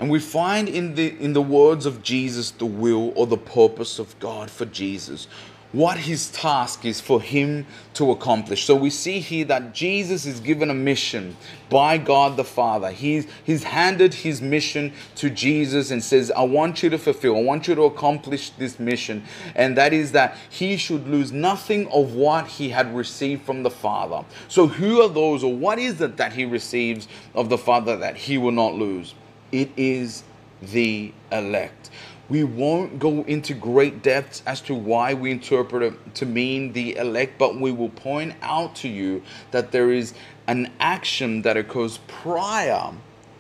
[0.01, 3.99] And we find in the in the words of Jesus the will or the purpose
[3.99, 5.29] of God for Jesus.
[5.73, 8.65] What his task is for him to accomplish.
[8.65, 11.37] So we see here that Jesus is given a mission
[11.69, 12.91] by God the Father.
[12.91, 17.43] He's, he's handed his mission to Jesus and says, I want you to fulfill, I
[17.43, 19.23] want you to accomplish this mission.
[19.55, 23.71] And that is that he should lose nothing of what he had received from the
[23.71, 24.25] Father.
[24.49, 28.17] So, who are those, or what is it that he receives of the Father that
[28.17, 29.15] he will not lose?
[29.53, 30.25] It is
[30.63, 31.91] the elect.
[32.29, 36.97] We won't go into great depths as to why we interpret it to mean the
[36.97, 40.15] elect, but we will point out to you that there is
[40.47, 42.93] an action that occurs prior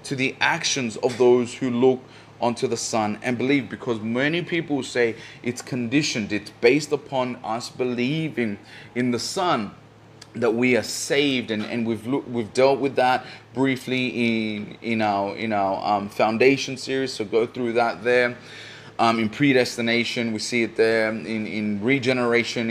[0.05, 2.03] to the actions of those who look
[2.41, 7.71] onto the Son and believe because many people say it's conditioned, it's based upon us
[7.71, 8.59] believing
[8.95, 9.71] in the Son
[10.35, 15.35] that we are saved and, and we've we've dealt with that briefly in in our
[15.37, 18.37] in our um, foundation series so go through that there.
[18.99, 22.69] Um, in predestination we see it there in, in regeneration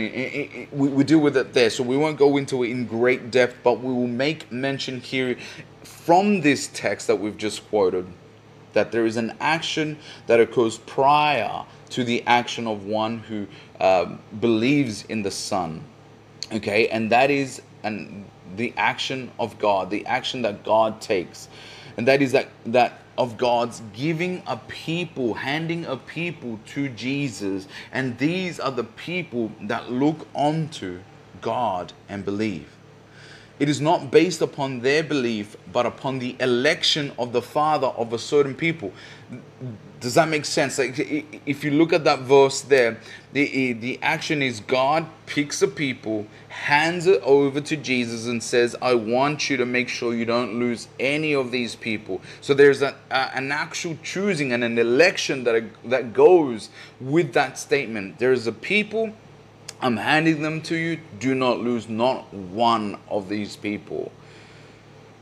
[0.72, 1.70] we, we deal with it there.
[1.70, 5.36] So we won't go into it in great depth but we will make mention here
[5.82, 8.06] from this text that we've just quoted
[8.72, 13.46] that there is an action that occurs prior to the action of one who
[13.80, 15.84] uh, believes in the son
[16.52, 18.24] okay and that is and
[18.56, 21.48] the action of god the action that god takes.
[21.96, 27.68] And that is that that of god's giving a people handing a people to jesus.
[27.92, 31.00] And these are the people that look onto
[31.40, 32.68] god and believe.
[33.58, 38.14] It is not based upon their belief, but upon the election of the Father of
[38.14, 38.90] a certain people.
[40.00, 40.78] Does that make sense?
[40.78, 40.98] Like,
[41.44, 42.98] if you look at that verse there,
[43.34, 48.74] the, the action is God picks a people, hands it over to Jesus, and says,
[48.80, 52.22] I want you to make sure you don't lose any of these people.
[52.40, 57.58] So there's a, a, an actual choosing and an election that, that goes with that
[57.58, 58.18] statement.
[58.18, 59.12] There's a people
[59.82, 60.98] I'm handing them to you.
[61.18, 64.12] Do not lose not one of these people.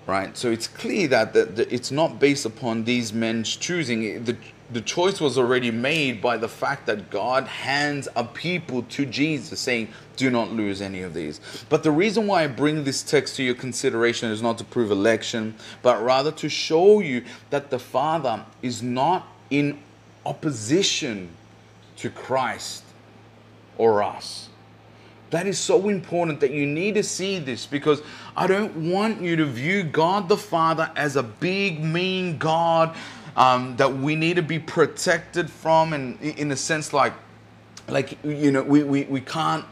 [0.06, 0.36] Right?
[0.36, 4.24] So it's clear that the, the, it's not based upon these men's choosing.
[4.24, 4.36] The,
[4.70, 9.60] the choice was already made by the fact that God hands a people to Jesus,
[9.60, 11.40] saying, Do not lose any of these.
[11.70, 14.90] But the reason why I bring this text to your consideration is not to prove
[14.90, 19.78] election, but rather to show you that the Father is not in
[20.26, 21.30] opposition
[21.96, 22.84] to Christ
[23.78, 24.50] or us.
[25.30, 28.02] That is so important that you need to see this because
[28.36, 32.96] I don't want you to view God the Father as a big, mean God
[33.38, 37.12] um, that we need to be protected from, and in a sense, like,
[37.88, 39.64] like you know, we we, we can't,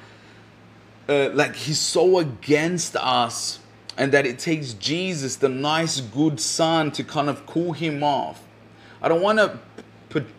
[1.09, 3.59] uh, like, He's so against us,
[3.99, 8.41] and that it takes Jesus, the nice, good Son, to kind of cool Him off.
[9.03, 9.59] I don't want to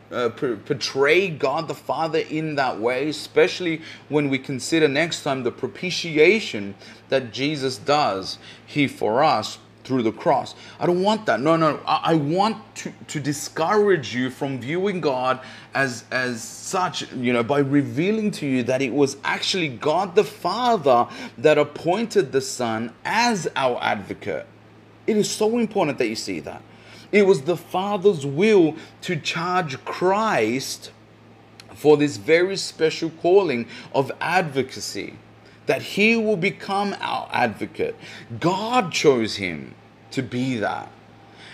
[0.09, 5.51] uh, portray God the Father in that way, especially when we consider next time the
[5.51, 6.75] propitiation
[7.09, 10.53] that Jesus does He for us through the cross.
[10.79, 11.39] I don't want that.
[11.39, 11.79] No, no.
[11.85, 15.39] I, I want to, to discourage you from viewing God
[15.73, 20.23] as, as such, you know, by revealing to you that it was actually God the
[20.23, 21.07] Father
[21.37, 24.45] that appointed the Son as our advocate
[25.07, 26.61] It is so important that you see that.
[27.11, 30.91] It was the Father's will to charge Christ
[31.73, 35.13] for this very special calling of advocacy,
[35.67, 37.95] that he will become our advocate.
[38.39, 39.75] God chose him
[40.11, 40.91] to be that.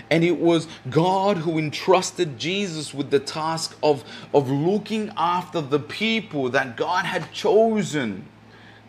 [0.09, 5.79] And it was God who entrusted Jesus with the task of, of looking after the
[5.79, 8.27] people that God had chosen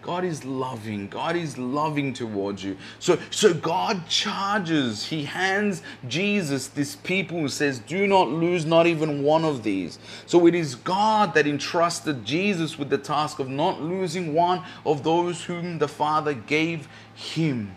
[0.04, 1.08] God is loving.
[1.08, 2.76] God is loving towards you.
[2.98, 9.22] So, so God charges, He hands Jesus this people says, Do not lose not even
[9.22, 9.98] one of these.
[10.26, 15.04] So it is God that entrusted Jesus with the task of not losing one of
[15.04, 17.74] those whom the Father gave Him.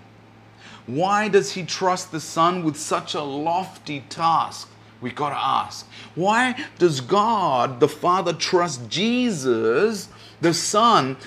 [0.87, 4.69] Why does He trust the Son with such a lofty task?
[4.99, 5.87] We got to ask.
[6.15, 10.09] Why does God, the Father, trust Jesus,
[10.41, 11.17] the Son,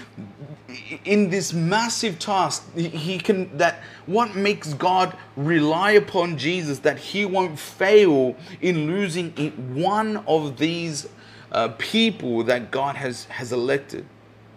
[1.05, 7.25] in this massive task he can that what makes god rely upon jesus that he
[7.25, 9.31] won't fail in losing
[9.75, 11.09] one of these
[11.53, 14.07] uh, people that god has has elected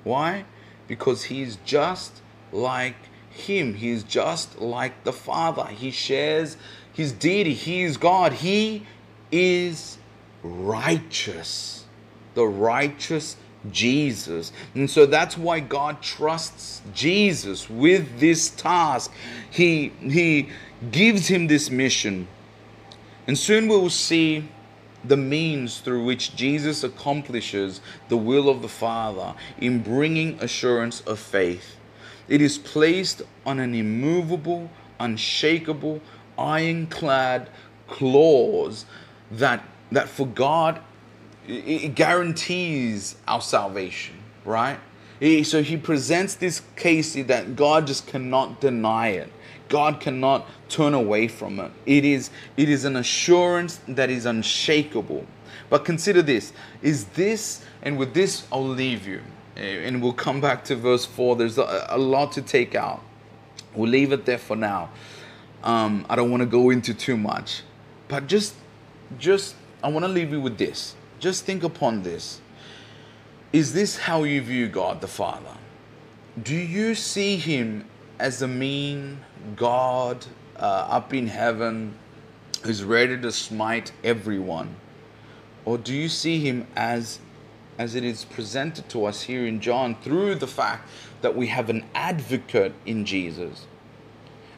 [0.04, 0.46] why
[0.88, 2.96] because he's just like
[3.34, 6.58] him he's just like the father he shares
[6.94, 8.86] his deity he is god he
[9.32, 9.98] is
[10.44, 11.86] righteous
[12.36, 13.38] the righteous
[13.72, 14.52] Jesus.
[14.76, 19.12] And so that's why God trusts Jesus with this task.
[19.50, 20.50] He, he
[20.92, 22.28] gives him this mission.
[23.28, 24.50] And soon we will see
[25.04, 31.20] the means through which Jesus accomplishes the will of the Father in bringing assurance of
[31.20, 31.78] faith.
[32.28, 34.70] It is placed on an immovable,
[35.00, 36.02] unshakable,
[36.38, 37.50] ironclad
[37.88, 38.86] clause
[39.32, 40.82] that, that for God
[41.48, 44.16] it guarantees our salvation,
[44.46, 44.80] right?
[45.44, 49.32] So he presents this case that God just cannot deny it.
[49.70, 51.72] God cannot turn away from it.
[51.86, 55.26] It is, it is an assurance that is unshakable.
[55.70, 59.22] But consider this is this, and with this, I'll leave you.
[59.58, 61.36] Eh, and we'll come back to verse 4.
[61.36, 63.02] There's a, a lot to take out.
[63.76, 64.90] We'll leave it there for now.
[65.64, 67.64] Um, I don't want to go into too much.
[68.08, 68.56] But just,
[69.18, 72.42] just, I want to leave you with this just think upon this.
[73.54, 75.56] Is this how you view God the Father?
[76.42, 77.86] Do you see Him
[78.20, 79.20] as a mean
[79.56, 80.26] God
[80.58, 81.94] uh, up in heaven
[82.64, 84.76] who's ready to smite everyone?
[85.64, 87.20] Or do you see Him as
[87.78, 90.90] as it is presented to us here in John through the fact
[91.22, 93.68] that we have an advocate in Jesus,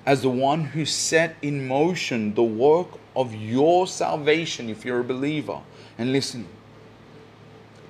[0.05, 5.03] as the one who set in motion the work of your salvation if you're a
[5.03, 5.61] believer.
[5.97, 6.47] And listen,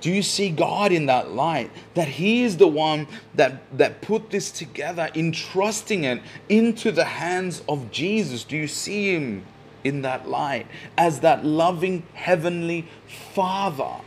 [0.00, 1.70] do you see God in that light?
[1.94, 7.62] That He is the one that, that put this together, entrusting it into the hands
[7.68, 8.44] of Jesus.
[8.44, 9.44] Do you see Him
[9.82, 10.66] in that light
[10.96, 12.86] as that loving Heavenly
[13.34, 14.02] Father?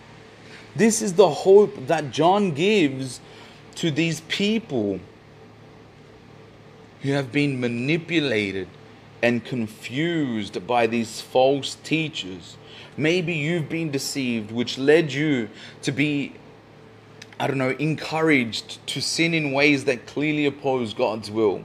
[0.76, 3.20] This is the hope that John gives
[3.76, 5.00] to these people
[7.02, 8.68] who have been manipulated
[9.22, 12.58] and confused by these false teachers
[13.00, 15.50] Maybe you've been deceived, which led you
[15.84, 16.34] to be,
[17.40, 21.64] I don't know, encouraged to sin in ways that clearly oppose God's will.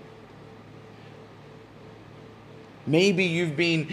[2.87, 3.89] Maybe you've been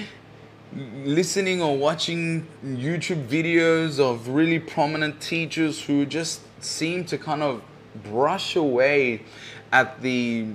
[0.75, 7.61] listening or watching YouTube videos of really prominent teachers who just seem to kind of
[8.03, 9.21] brush away
[9.71, 10.47] at the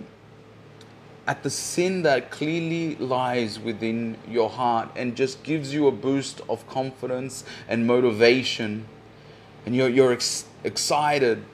[1.27, 6.41] at the sin that clearly lies within your heart and just gives you a boost
[6.49, 8.87] of confidence and motivation.
[9.64, 11.45] And you're, you're ex- excited.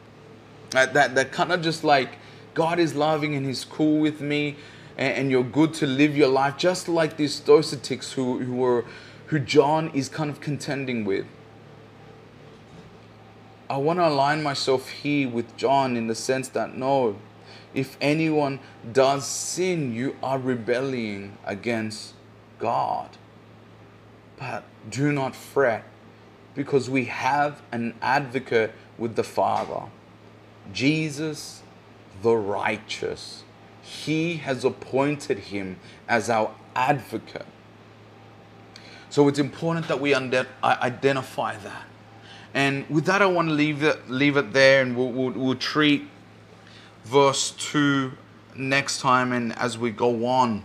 [0.70, 2.18] That, that, that kind of just like
[2.52, 4.56] God is loving and He's cool with me
[4.96, 8.84] and, and you're good to live your life, just like these Docetics who, who, were,
[9.26, 11.26] who John is kind of contending with.
[13.70, 17.16] I want to align myself here with John in the sense that no,
[17.72, 18.60] if anyone
[18.92, 22.14] does sin, you are rebelling against
[22.58, 23.08] God.
[24.38, 25.84] But do not fret,
[26.54, 29.84] because we have an advocate with the Father,
[30.72, 31.62] Jesus
[32.22, 33.41] the righteous.
[33.92, 35.78] He has appointed him
[36.08, 37.46] as our advocate.
[39.10, 41.84] So it's important that we identify that.
[42.54, 45.54] And with that, I want to leave it, leave it there and we'll, we'll, we'll
[45.54, 46.08] treat
[47.04, 48.12] verse 2
[48.56, 50.64] next time and as we go on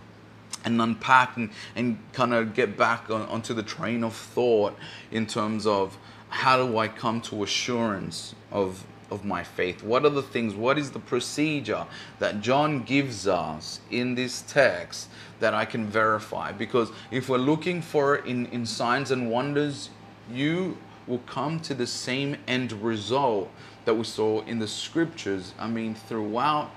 [0.64, 4.76] and unpack and, and kind of get back on, onto the train of thought
[5.12, 5.98] in terms of
[6.30, 9.84] how do I come to assurance of of my faith?
[9.84, 11.86] What are the things, what is the procedure
[12.20, 16.52] that John gives us in this text that I can verify?
[16.52, 19.90] Because if we're looking for in, in signs and wonders,
[20.32, 20.78] you
[21.08, 23.50] will come to the same end result
[23.86, 25.54] that we saw in the scriptures.
[25.58, 26.72] I mean, throughout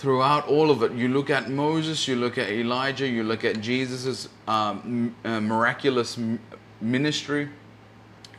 [0.00, 0.92] throughout all of it.
[0.92, 6.18] You look at Moses, you look at Elijah, you look at Jesus' um, uh, miraculous
[6.80, 7.50] ministry.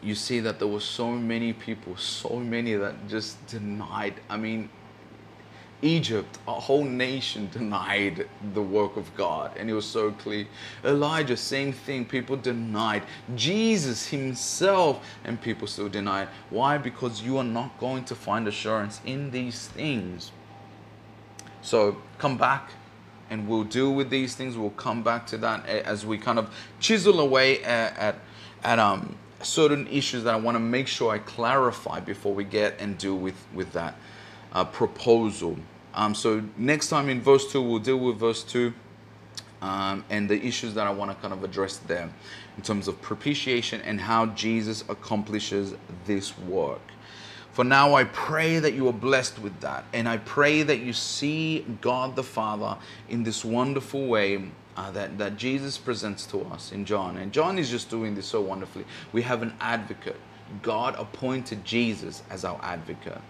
[0.02, 4.16] You see that there were so many people, so many that just denied.
[4.30, 4.70] I mean,
[5.84, 10.46] Egypt, a whole nation denied the work of God, and it was so clear.
[10.84, 13.04] Elijah, same thing, people denied.
[13.36, 16.30] Jesus himself, and people still denied.
[16.50, 16.78] Why?
[16.78, 20.32] Because you are not going to find assurance in these things.
[21.62, 22.72] So come back
[23.30, 24.58] and we'll deal with these things.
[24.58, 28.16] We'll come back to that as we kind of chisel away at, at,
[28.64, 32.80] at um, certain issues that I want to make sure I clarify before we get
[32.80, 33.96] and deal with, with that
[34.54, 35.58] uh, proposal.
[35.94, 38.74] Um, so next time in verse 2, we'll deal with verse 2
[39.62, 42.10] um, and the issues that I want to kind of address there
[42.58, 45.76] in terms of propitiation and how Jesus accomplishes
[46.06, 46.82] this work.
[47.52, 49.84] For now, I pray that you are blessed with that.
[49.94, 52.78] And I pray that you see God the Father
[53.10, 57.18] in this wonderful way uh, that, that Jesus presents to us in John.
[57.18, 58.86] And John is just doing this so wonderfully.
[59.12, 60.20] We have an advocate.
[60.62, 63.22] God appointed Jesus as our advocate.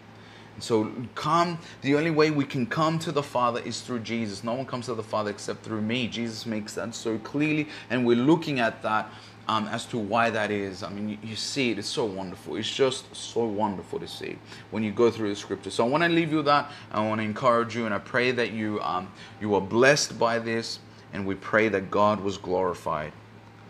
[0.55, 4.43] And so come, the only way we can come to the Father is through Jesus.
[4.43, 6.07] No one comes to the Father except through me.
[6.07, 9.09] Jesus makes that so clearly, and we're looking at that
[9.47, 10.83] um, as to why that is.
[10.83, 12.55] I mean, you, you, see it, it's so wonderful.
[12.55, 14.37] It's just so wonderful to see
[14.71, 15.69] when you go through the scripture.
[15.69, 16.71] So I want to leave you that.
[16.91, 20.39] I want to encourage you, and I pray that you, um, you are blessed by
[20.39, 20.79] this,
[21.13, 23.13] and we pray that God was glorified.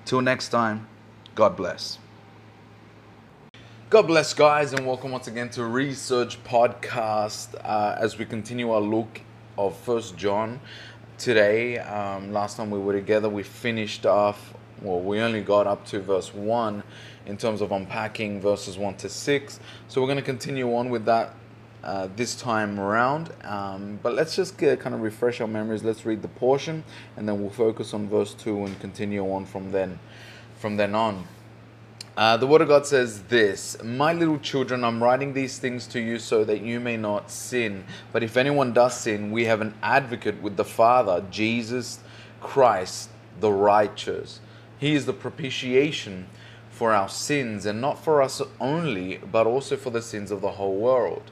[0.06, 0.88] Till next time,
[1.36, 2.00] God bless.
[3.90, 8.82] God bless, guys, and welcome once again to Research Podcast uh, as we continue our
[8.82, 9.22] look
[9.58, 10.60] of First John.
[11.18, 15.86] Today, um, last time we were together, we finished off well, we only got up
[15.88, 16.82] to verse 1
[17.28, 19.60] in terms of unpacking verses 1 to 6.
[19.88, 21.36] So we're going to continue on with that
[21.84, 23.32] uh, this time around.
[23.44, 25.84] Um, but let's just get, kind of refresh our memories.
[25.84, 26.84] Let's read the portion
[27.18, 30.00] and then we'll focus on verse 2 and continue on from then,
[30.60, 31.28] from then on.
[32.18, 36.00] Uh, the Word of God says this My little children, I'm writing these things to
[36.00, 37.86] you so that you may not sin.
[38.12, 42.00] But if anyone does sin, we have an advocate with the Father, Jesus
[42.42, 43.10] Christ,
[43.40, 44.42] the righteous.
[44.78, 46.28] He is the propitiation
[46.70, 50.52] for our sins, and not for us only, but also for the sins of the
[50.52, 51.32] whole world.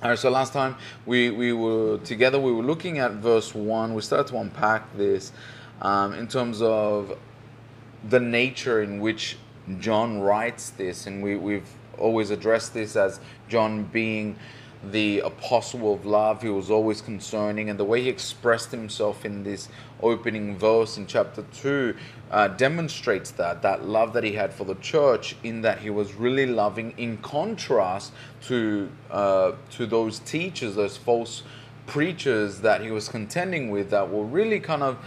[0.00, 0.76] All right, so last time
[1.06, 3.94] we, we were together, we were looking at verse 1.
[3.94, 5.32] We started to unpack this
[5.82, 7.18] um, in terms of
[8.08, 9.38] the nature in which
[9.80, 11.08] John writes this.
[11.08, 11.68] And we, we've
[11.98, 13.18] always addressed this as
[13.48, 14.36] John being
[14.84, 16.42] the apostle of love.
[16.42, 19.68] He was always concerning, and the way he expressed himself in this
[20.02, 21.94] opening verse in chapter 2
[22.30, 26.14] uh, demonstrates that that love that he had for the church, in that he was
[26.14, 28.12] really loving, in contrast
[28.42, 31.42] to uh, to those teachers, those false
[31.86, 34.98] preachers that he was contending with, that were really kind of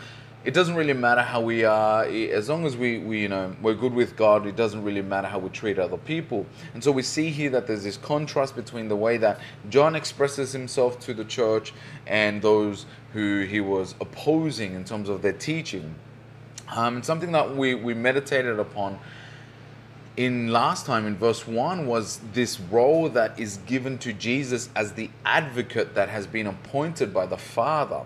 [0.43, 3.75] it doesn't really matter how we are as long as we, we you know we're
[3.75, 6.45] good with god it doesn't really matter how we treat other people.
[6.73, 9.39] And so we see here that there's this contrast between the way that
[9.69, 11.73] john expresses himself to the church
[12.07, 15.95] and those who he was opposing in terms of their teaching.
[16.73, 18.97] Um, and something that we, we meditated upon
[20.15, 24.93] in last time in verse 1 was this role that is given to jesus as
[24.93, 28.05] the advocate that has been appointed by the father.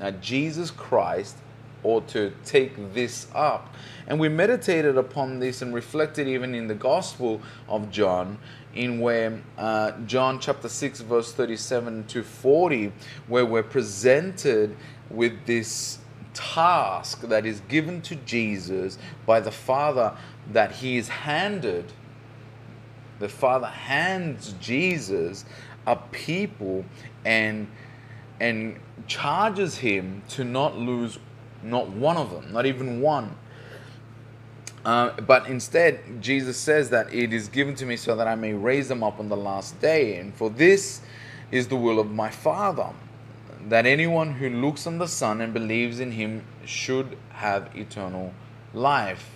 [0.00, 1.36] Now jesus christ
[1.82, 3.74] or to take this up.
[4.06, 8.38] And we meditated upon this and reflected even in the Gospel of John,
[8.74, 12.92] in where uh, John chapter 6, verse 37 to 40,
[13.28, 14.76] where we're presented
[15.10, 15.98] with this
[16.34, 20.16] task that is given to Jesus by the Father
[20.52, 21.92] that he is handed.
[23.18, 25.46] The Father hands Jesus
[25.86, 26.84] a people
[27.24, 27.68] and
[28.38, 31.18] and charges him to not lose
[31.70, 33.36] not one of them, not even one.
[34.84, 38.52] Uh, but instead, Jesus says that it is given to me so that I may
[38.52, 40.16] raise them up on the last day.
[40.18, 41.02] And for this,
[41.50, 42.90] is the will of my Father,
[43.68, 48.32] that anyone who looks on the Son and believes in him should have eternal
[48.74, 49.30] life.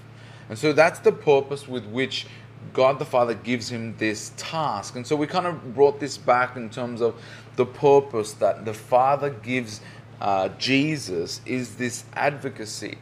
[0.48, 2.26] And so that's the purpose with which
[2.72, 4.96] God the Father gives him this task.
[4.96, 7.20] And so we kind of brought this back in terms of
[7.56, 9.80] the purpose that the Father gives
[10.20, 12.98] uh, Jesus is this advocacy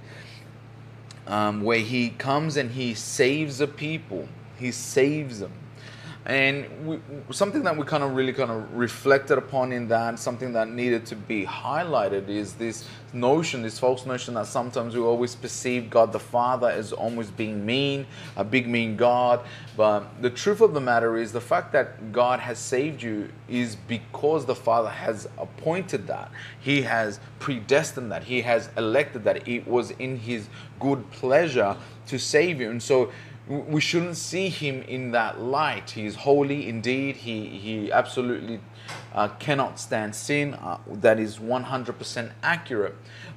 [1.26, 5.52] um, where he comes and he saves a people, he saves them
[6.28, 7.00] and we,
[7.30, 11.06] something that we kind of really kind of reflected upon in that something that needed
[11.06, 16.12] to be highlighted is this notion this false notion that sometimes we always perceive god
[16.12, 18.06] the father as almost being mean
[18.36, 19.40] a big mean god.
[19.76, 23.76] But the truth of the matter is the fact that god has saved you is
[23.76, 26.30] because the father has appointed that.
[26.60, 28.24] He has predestined that.
[28.24, 29.48] He has elected that.
[29.48, 30.48] It was in his
[30.80, 31.76] good pleasure
[32.06, 32.70] to save you.
[32.70, 33.10] And so
[33.48, 35.90] we shouldn't see him in that light.
[35.90, 37.16] He is holy indeed.
[37.16, 38.60] He, he absolutely
[39.14, 40.54] uh, cannot stand sin.
[40.54, 42.94] Uh, that is 100% accurate.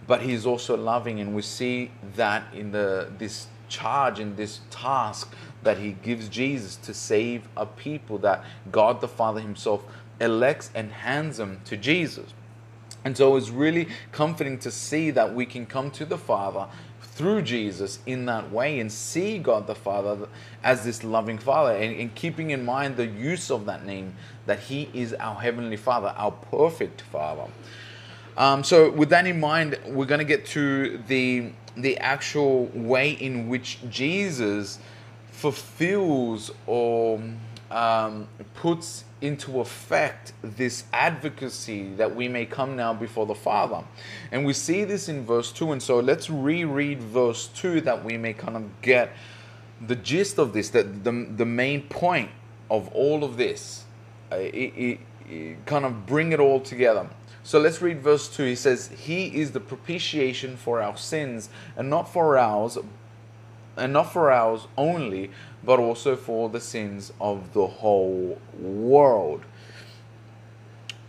[0.07, 4.59] But he is also loving, and we see that in the this charge, in this
[4.69, 5.33] task
[5.63, 9.83] that he gives Jesus to save a people that God the Father himself
[10.19, 12.33] elects and hands them to Jesus.
[13.03, 16.67] And so it's really comforting to see that we can come to the Father
[17.21, 20.27] through Jesus in that way and see God the Father
[20.63, 24.15] as this loving Father and, and, keeping in mind the use of that name
[24.47, 27.45] that He is our Heavenly Father, our perfect Father.
[28.37, 33.11] Um, so, with that in mind, we're going to get to the the actual way
[33.11, 34.79] in which Jesus
[35.27, 37.21] fulfills or
[37.69, 43.83] um, puts into effect this advocacy that we may come now before the Father.
[44.31, 45.71] And we see this in verse 2.
[45.73, 49.11] And so let's reread verse 2 that we may kind of get
[49.85, 52.29] the gist of this, that the, the main point
[52.69, 53.85] of all of this.
[54.31, 54.99] Uh, it, it,
[55.29, 57.07] it kind of bring it all together.
[57.43, 58.43] So let's read verse 2.
[58.43, 62.77] He says, He is the propitiation for our sins, and not for ours,
[63.77, 65.31] and not for ours only,
[65.63, 69.43] but also for the sins of the whole world.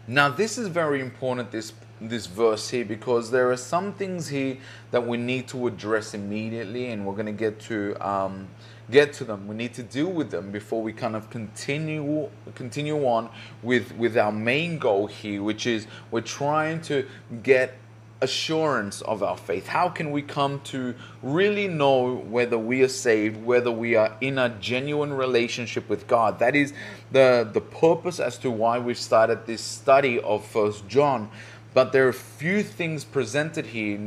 [0.06, 4.58] Now, this is very important, this, this verse here, because there are some things here
[4.90, 8.48] that we need to address immediately, and we're going to get to um,
[8.90, 9.46] get to them.
[9.46, 13.30] We need to deal with them before we kind of continue continue on
[13.62, 17.06] with with our main goal here, which is we're trying to
[17.42, 17.74] get
[18.22, 19.66] assurance of our faith?
[19.66, 24.38] How can we come to really know whether we are saved, whether we are in
[24.38, 26.38] a genuine relationship with God?
[26.38, 26.72] That is
[27.10, 31.30] the, the purpose as to why we've started this study of First John.
[31.74, 33.98] But there are a few things presented here,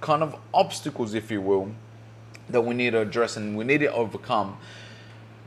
[0.00, 1.72] kind of obstacles, if you will,
[2.48, 4.58] that we need to address and we need to overcome.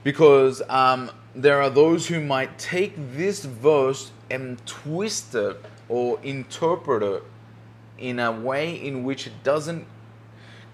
[0.04, 7.04] Because um, there are those who might take this verse and twist it or interpret
[7.04, 7.24] it
[8.00, 9.86] in a way in which it doesn't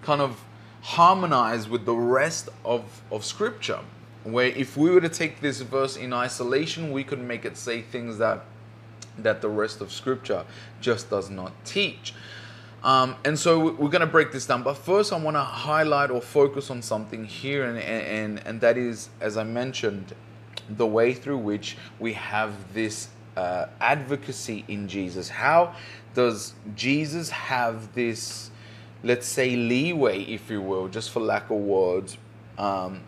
[0.02, 0.42] kind of
[0.82, 3.80] harmonize with the rest of, of scripture.
[4.24, 7.82] Where if we were to take this verse in isolation we could make it say
[7.82, 8.44] things that
[9.18, 10.44] that the rest of scripture
[10.80, 12.14] just does not teach.
[12.84, 16.10] Um, and so we're going to break this down but first i want to highlight
[16.10, 20.14] or focus on something here and, and and that is as i mentioned
[20.68, 25.28] the way through which we have this uh, advocacy in jesus.
[25.28, 25.74] How
[26.16, 28.50] does Jesus have this,
[29.04, 32.16] let's say, leeway, if you will, just for lack of words?
[32.56, 33.02] Um,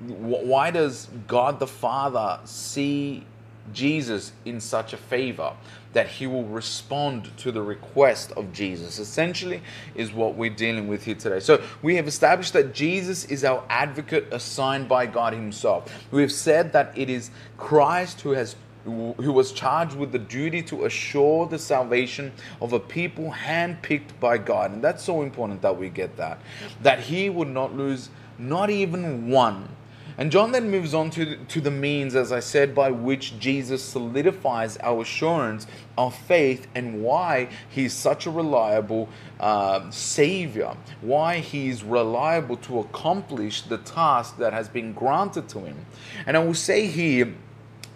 [0.00, 3.24] why does God the Father see
[3.72, 5.54] Jesus in such a favor
[5.94, 8.98] that he will respond to the request of Jesus.
[8.98, 9.62] Essentially,
[9.94, 11.40] is what we're dealing with here today.
[11.40, 15.90] So, we have established that Jesus is our advocate assigned by God Himself.
[16.10, 20.62] We have said that it is Christ who has who was charged with the duty
[20.62, 24.72] to assure the salvation of a people handpicked by God.
[24.72, 26.40] And that's so important that we get that.
[26.82, 29.68] That he would not lose not even one.
[30.16, 33.82] And John then moves on to, to the means, as I said, by which Jesus
[33.82, 35.66] solidifies our assurance
[35.98, 39.08] of faith and why he's such a reliable
[39.40, 45.84] uh, Savior, why he's reliable to accomplish the task that has been granted to him.
[46.26, 47.34] And I will say here,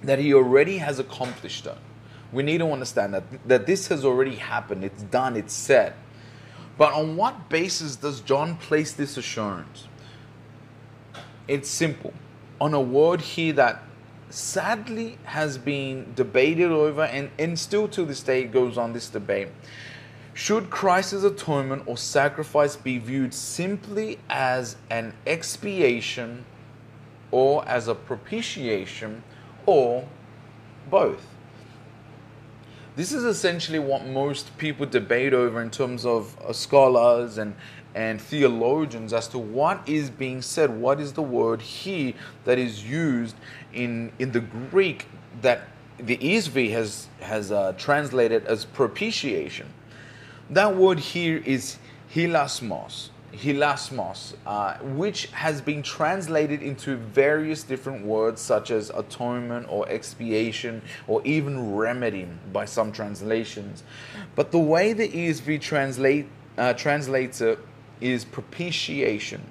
[0.02, 1.76] that he already has accomplished it.
[2.32, 5.96] We need to understand that, that this has already happened, it's done, it's set.
[6.76, 9.88] But on what basis does John place this assurance?
[11.48, 12.12] It's simple.
[12.60, 13.82] On a word here that
[14.30, 19.48] sadly has been debated over and, and still to this day goes on this debate.
[20.34, 26.44] Should Christ's atonement or sacrifice be viewed simply as an expiation
[27.32, 29.24] or as a propitiation
[29.68, 30.08] or
[30.90, 31.26] both.
[32.96, 37.54] this is essentially what most people debate over in terms of uh, scholars and
[37.94, 40.70] and theologians as to what is being said.
[40.70, 42.14] What is the word here
[42.44, 43.36] that is used
[43.74, 45.06] in in the Greek
[45.42, 49.66] that the ESV has has uh, translated as propitiation.
[50.48, 51.76] That word here is
[52.14, 59.88] hilasmos, hilasmos, uh, which has been translated into various different words such as atonement or
[59.88, 63.82] expiation or even remedy by some translations.
[64.34, 66.26] But the way the ESV translate
[66.56, 67.58] uh, translates it
[68.00, 69.42] is propitiation.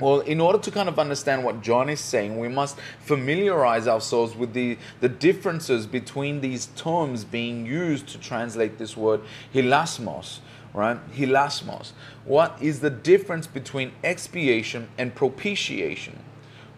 [0.00, 4.34] Well, in order to kind of understand what John is saying, we must familiarize ourselves
[4.34, 9.20] with the, the differences between these terms being used to translate this word
[9.54, 10.38] hilasmos,
[10.74, 10.98] right?
[11.12, 11.92] Hilasmos.
[12.24, 16.20] What is the difference between expiation and propitiation?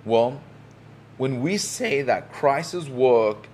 [0.04, 0.40] Well,
[1.18, 3.48] when we say that Christ's work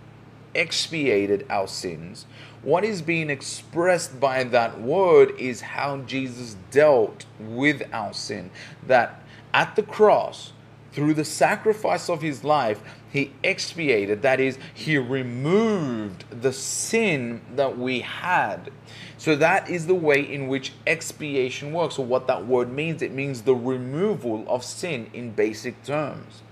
[0.54, 2.26] expiated our sins,
[2.62, 8.50] what is being expressed by that word is how Jesus dealt with our sin.
[8.86, 9.22] That
[9.54, 10.52] at the cross,
[10.92, 12.80] through the sacrifice of his life,
[13.10, 18.70] he expiated, that is, he removed the sin that we had.
[19.18, 21.98] So that is the way in which expiation works.
[21.98, 26.42] or what that word means, it means the removal of sin in basic terms.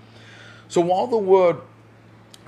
[0.67, 1.57] So, while the word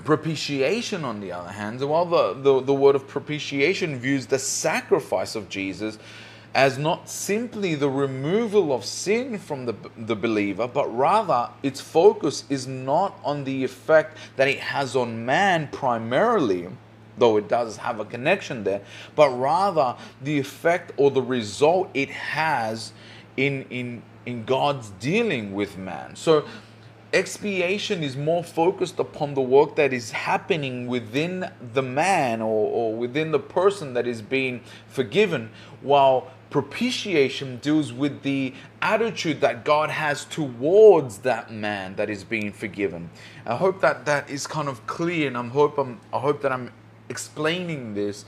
[0.04, 5.34] propitiation, on the other hand, while the, the, the word of propitiation views the sacrifice
[5.34, 5.98] of Jesus
[6.54, 12.44] as not simply the removal of sin from the, the believer, but rather its focus
[12.50, 16.68] is not on the effect that it has on man primarily,
[17.20, 18.82] though it does have a connection there,
[19.14, 22.92] but rather the effect or the result it has
[23.36, 26.16] in, in, in God's dealing with man.
[26.16, 26.44] So
[27.12, 32.94] expiation is more focused upon the work that is happening within the man or, or
[32.94, 35.50] within the person that is being forgiven,
[35.80, 38.52] while propitiation deals with the
[38.82, 43.10] attitude that God has towards that man that is being forgiven.
[43.46, 46.52] I hope that that is kind of clear, and I hope I'm, I hope that
[46.52, 46.72] I'm
[47.10, 48.24] explaining this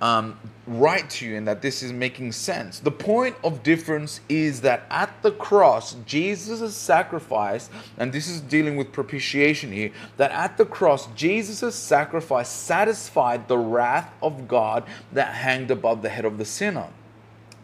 [0.00, 2.78] um, right to you and that this is making sense.
[2.78, 8.76] The point of difference is that at the cross, Jesus' sacrifice, and this is dealing
[8.76, 15.34] with propitiation here, that at the cross, Jesus' sacrifice satisfied the wrath of God that
[15.34, 16.88] hanged above the head of the sinner.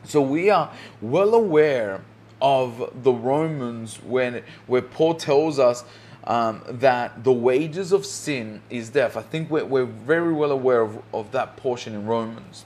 [0.05, 0.71] So we are
[1.01, 2.03] well aware
[2.43, 5.85] of the Romans when where Paul tells us
[6.27, 9.17] um, that the wages of sin is death.
[9.17, 12.65] I think we're, we're very well aware of, of that portion in Romans.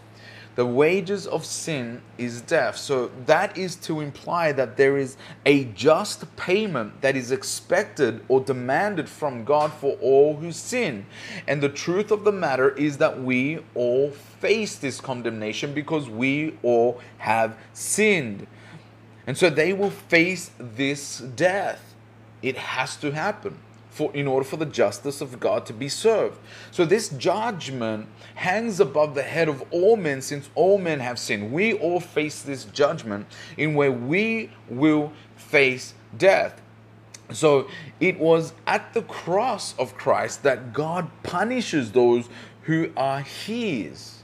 [0.59, 2.77] The wages of sin is death.
[2.77, 8.41] So that is to imply that there is a just payment that is expected or
[8.41, 11.07] demanded from God for all who sin.
[11.47, 16.59] And the truth of the matter is that we all face this condemnation because we
[16.65, 18.49] all have sinned.
[19.29, 21.88] And so they will face this death.
[22.43, 23.59] It has to happen
[23.91, 26.39] for in order for the justice of God to be served.
[26.71, 31.53] So this judgment hangs above the head of all men since all men have sinned.
[31.53, 33.27] We all face this judgment
[33.57, 36.61] in where we will face death.
[37.33, 37.69] So
[38.01, 42.29] it was at the cross of Christ that God punishes those
[42.63, 44.23] who are his.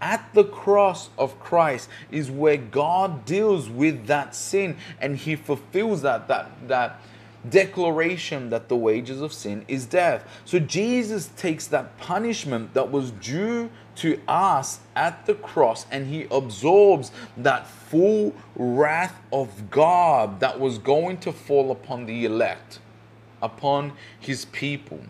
[0.00, 6.00] At the cross of Christ is where God deals with that sin and he fulfills
[6.02, 7.00] that that that
[7.48, 10.24] declaration that the wages of sin is death.
[10.44, 16.26] So Jesus takes that punishment that was due to us at the cross and he
[16.30, 22.78] absorbs that full wrath of God that was going to fall upon the elect,
[23.42, 25.00] upon his people.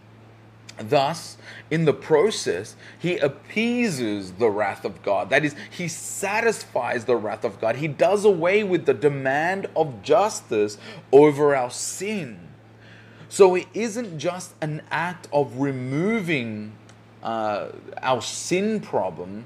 [0.80, 1.36] Thus,
[1.70, 5.28] in the process, he appeases the wrath of God.
[5.28, 7.76] That is, he satisfies the wrath of God.
[7.76, 10.78] He does away with the demand of justice
[11.12, 12.48] over our sin.
[13.28, 16.72] So it isn't just an act of removing
[17.22, 17.68] uh,
[18.02, 19.44] our sin problem.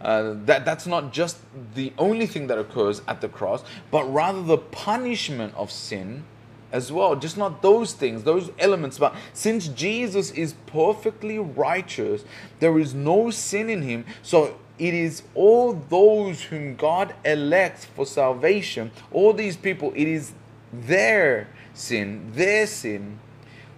[0.00, 1.38] Uh, that that's not just
[1.74, 6.24] the only thing that occurs at the cross, but rather the punishment of sin
[6.72, 7.16] as well.
[7.16, 8.98] Just not those things, those elements.
[8.98, 12.24] But since Jesus is perfectly righteous,
[12.60, 14.04] there is no sin in him.
[14.22, 20.32] So it is all those whom God elects for salvation, all these people, it is
[20.72, 23.18] their sin, their sin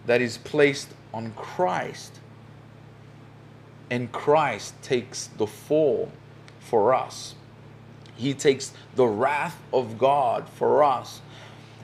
[0.07, 2.20] that is placed on Christ.
[3.91, 6.12] And Christ takes the fall
[6.61, 7.34] for us.
[8.16, 11.22] He takes the wrath of God for us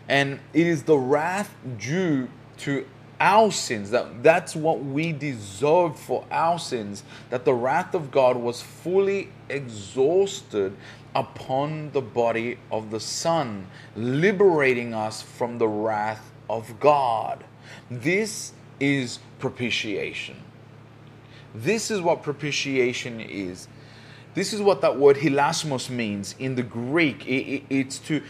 [0.08, 2.28] and it is the wrath due
[2.58, 2.86] to
[3.18, 8.36] our sins, that that's what we deserved for our sins, that the wrath of God
[8.36, 10.76] was fully exhausted
[11.14, 17.44] upon the body of the Son, liberating us from the wrath of God.
[17.90, 20.36] This is propitiation.
[21.54, 23.66] This is what propitiation is.
[24.34, 27.26] This is what that word hilasmos means in the Greek.
[27.26, 28.22] It, it, it's to,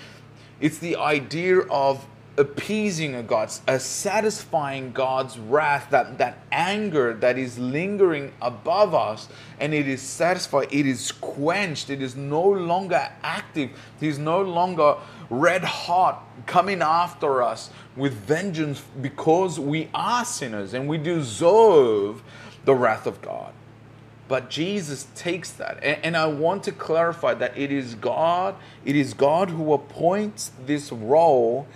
[0.60, 2.06] it's the idea of
[2.38, 9.28] appeasing a God, a satisfying God's wrath, that, that anger that is lingering above us,
[9.58, 14.42] and it is satisfied, it is quenched, it is no longer active, it is no
[14.42, 14.96] longer
[15.30, 22.22] red hot coming after us with vengeance because we are sinners and we deserve
[22.64, 23.52] the wrath of God.
[24.28, 25.78] But Jesus takes that.
[25.82, 30.50] And, and, I want to clarify that it is God, it is God who appoints
[30.66, 31.68] this role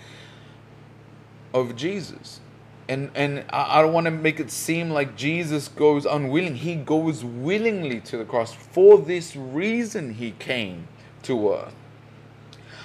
[1.53, 2.41] of Jesus.
[2.89, 6.55] And, and I don't want to make it seem like Jesus goes unwilling.
[6.55, 8.53] He goes willingly to the cross.
[8.53, 10.89] For this reason, he came
[11.23, 11.75] to earth.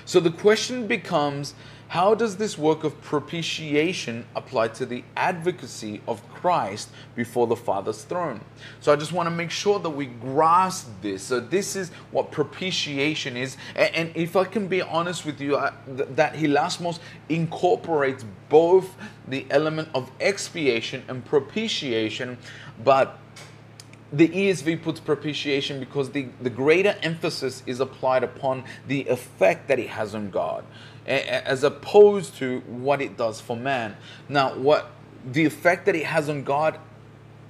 [0.04, 1.54] So the question becomes
[1.88, 8.02] how does this work of propitiation apply to the advocacy of Christ before the Father's
[8.02, 8.40] throne?
[8.80, 11.22] So I just want to make sure that we grasp this.
[11.22, 13.56] So this is what propitiation is.
[13.76, 18.96] And, if I can be honest with you, that hilasmos incorporates both
[19.28, 22.38] the element of expiation and propitiation,
[22.82, 23.18] but
[24.12, 29.78] the ESV puts propitiation because the, the greater emphasis is applied upon the effect that
[29.78, 30.64] it has on God
[31.06, 33.96] as opposed to what it does for man.
[34.28, 34.90] Now, what
[35.24, 36.78] the effect that it has on God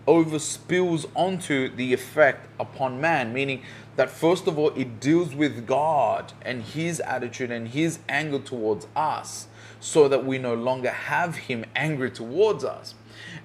[0.06, 3.62] overspills onto the effect upon man, meaning
[3.96, 8.86] that first of all, it deals with God and his attitude and his anger towards
[8.94, 9.48] us,
[9.80, 12.94] so that we no longer have him angry towards us.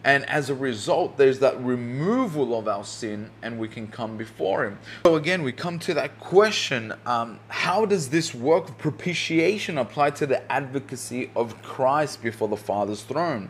[0.04, 4.66] And as a result, there's that removal of our sin and we can come before
[4.66, 4.80] Him.
[5.06, 10.12] So, again, we come to that question um, how does this work of propitiation apply
[10.12, 13.50] to the advocacy of Christ before the Father's throne?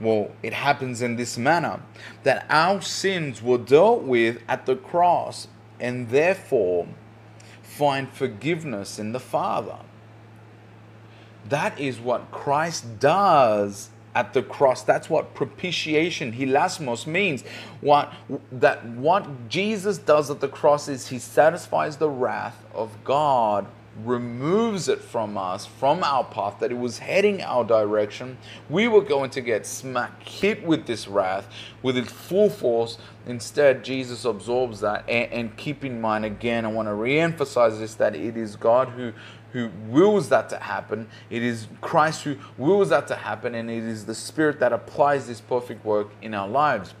[0.00, 1.82] Well, it happens in this manner
[2.22, 6.88] that our sins were dealt with at the cross and therefore
[7.62, 9.78] find forgiveness in the Father.
[11.48, 14.82] That is what Christ does at the cross.
[14.82, 17.44] That's what propitiation, hilasmos, means.
[17.80, 18.12] What
[18.52, 23.66] that what Jesus does at the cross is he satisfies the wrath of God,
[24.04, 28.38] removes it from us, from our path, that it was heading our direction.
[28.68, 31.48] We were going to get smack hit with this wrath
[31.82, 32.98] with its full force.
[33.26, 35.08] Instead, Jesus absorbs that.
[35.08, 38.88] And, and keep in mind again, I want to re-emphasize this that it is God
[38.88, 39.12] who
[39.52, 41.08] who wills that to happen.
[41.28, 45.26] It is Christ who wills that to happen, and it is the Spirit that applies
[45.26, 46.94] this perfect work in our lives.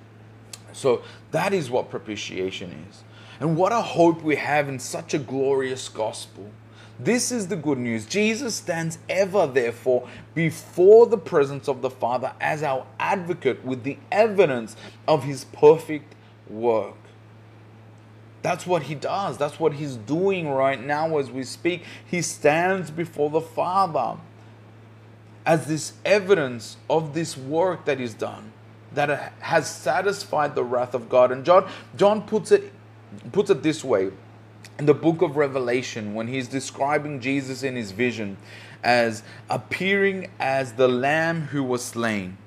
[0.72, 3.04] So that is what propitiation is.
[3.40, 6.50] And what a hope we have in such a glorious gospel.
[6.98, 8.04] This is the good news.
[8.04, 13.96] Jesus stands ever, therefore, before the presence of the Father as our advocate with the
[14.12, 14.76] evidence
[15.08, 16.14] of his perfect
[16.46, 16.96] work.
[18.42, 19.36] That's what he does.
[19.36, 21.84] That's what he's doing right now as we speak.
[22.06, 24.16] He stands before the Father
[25.44, 28.52] as this evidence of this work that he's done
[28.92, 31.30] that has satisfied the wrath of God.
[31.32, 32.72] And John John puts it
[33.32, 34.10] puts it this way
[34.78, 38.36] in the book of Revelation when he's describing Jesus in his vision
[38.82, 42.38] as appearing as the lamb who was slain.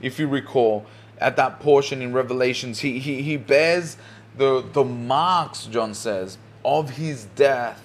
[0.00, 0.84] If you recall,
[1.18, 3.96] at that portion in Revelations, he, he, he bears
[4.36, 7.82] the, the marks, John says, of his death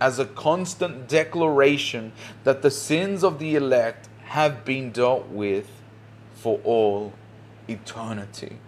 [0.00, 2.12] as a constant declaration
[2.44, 5.70] that the sins of the elect have been dealt with
[6.34, 7.12] for all
[7.68, 8.58] eternity.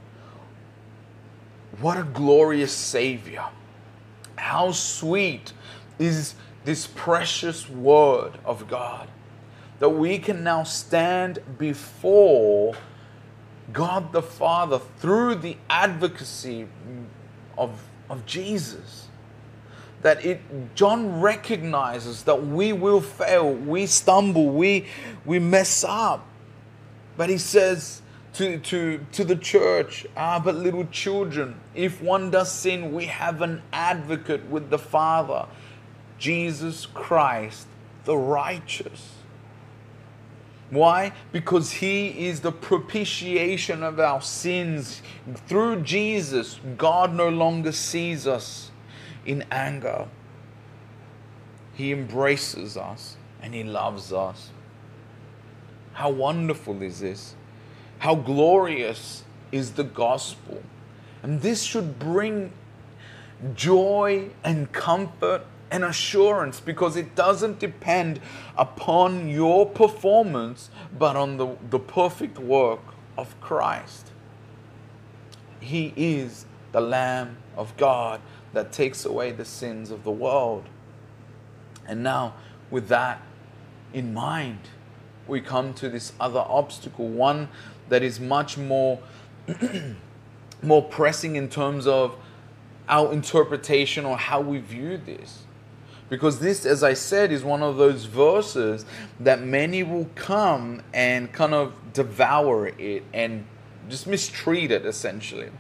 [1.81, 3.45] What a glorious Savior!
[4.37, 5.53] How sweet
[5.99, 6.35] is
[6.65, 9.09] this precious word of God
[9.79, 12.75] that we can now stand before
[13.73, 16.67] God the Father through the advocacy
[17.57, 19.09] of, of Jesus.
[20.03, 20.41] That it
[20.77, 24.87] John recognizes that we will fail, we stumble, we
[25.25, 26.25] we mess up.
[27.17, 28.01] But he says
[28.35, 33.43] to, to, to the church, ah, but little children, if one does sin, we have
[33.43, 35.47] an advocate with the Father,
[36.19, 37.67] Jesus Christ,
[38.05, 39.18] the righteous.
[40.71, 41.13] Why?
[41.33, 45.03] Because He is the propitiation of our sins.
[45.47, 48.71] Through Jesus, God no longer sees us
[49.25, 50.09] in anger.
[51.75, 54.51] He embraces us and He loves us.
[55.95, 57.35] How wonderful is this?
[57.99, 60.63] How glorious is the gospel?
[61.23, 62.53] And this should bring
[63.55, 68.21] joy and comfort and assurance because it doesn't depend
[68.57, 72.81] upon your performance but on the, the perfect work
[73.17, 74.11] of Christ.
[75.61, 78.21] He is the Lamb of God
[78.53, 80.65] that takes away the sins of the world.
[81.87, 82.35] And now,
[82.71, 83.21] with that
[83.93, 84.61] in mind,
[85.27, 87.49] we come to this other obstacle, one
[87.89, 89.01] that is much more,
[90.63, 92.17] more pressing in terms of
[92.89, 95.45] our interpretation or how we view this.
[96.09, 98.87] Because this, as I said, is one of those verses
[99.21, 103.45] that many will come and kind of devour it and
[103.89, 105.51] just mistreat it essentially.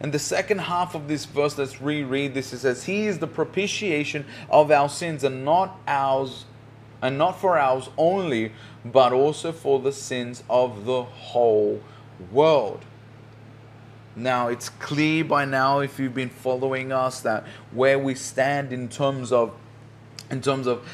[0.00, 2.52] And the second half of this verse, let's reread this.
[2.52, 6.44] It says, He is the propitiation of our sins and not ours
[7.02, 8.52] and not for ours only,
[8.84, 11.80] but also for the sins of the whole
[12.32, 12.84] world.
[14.14, 18.88] Now, it's clear by now, if you've been following us, that where we stand in
[18.88, 19.54] terms of,
[20.30, 20.86] in terms of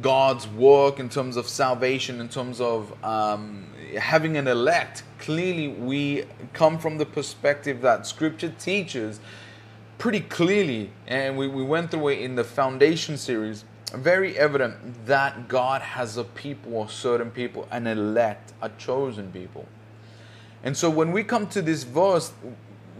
[0.00, 3.66] God's work, in terms of salvation, in terms of um,
[3.98, 9.20] having an elect, clearly we come from the perspective that Scripture teaches
[9.98, 13.64] pretty clearly, and we, we went through it in the foundation series
[13.94, 19.66] very evident that God has a people, a certain people, an elect, a chosen people.
[20.64, 22.32] And so when we come to this verse,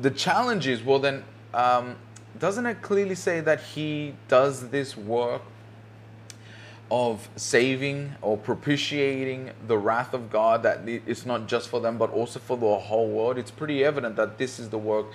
[0.01, 1.97] the challenge is well, then, um,
[2.39, 5.43] doesn't it clearly say that He does this work
[6.91, 12.11] of saving or propitiating the wrath of God, that it's not just for them, but
[12.11, 13.39] also for the whole world?
[13.39, 15.07] It's pretty evident that this is the work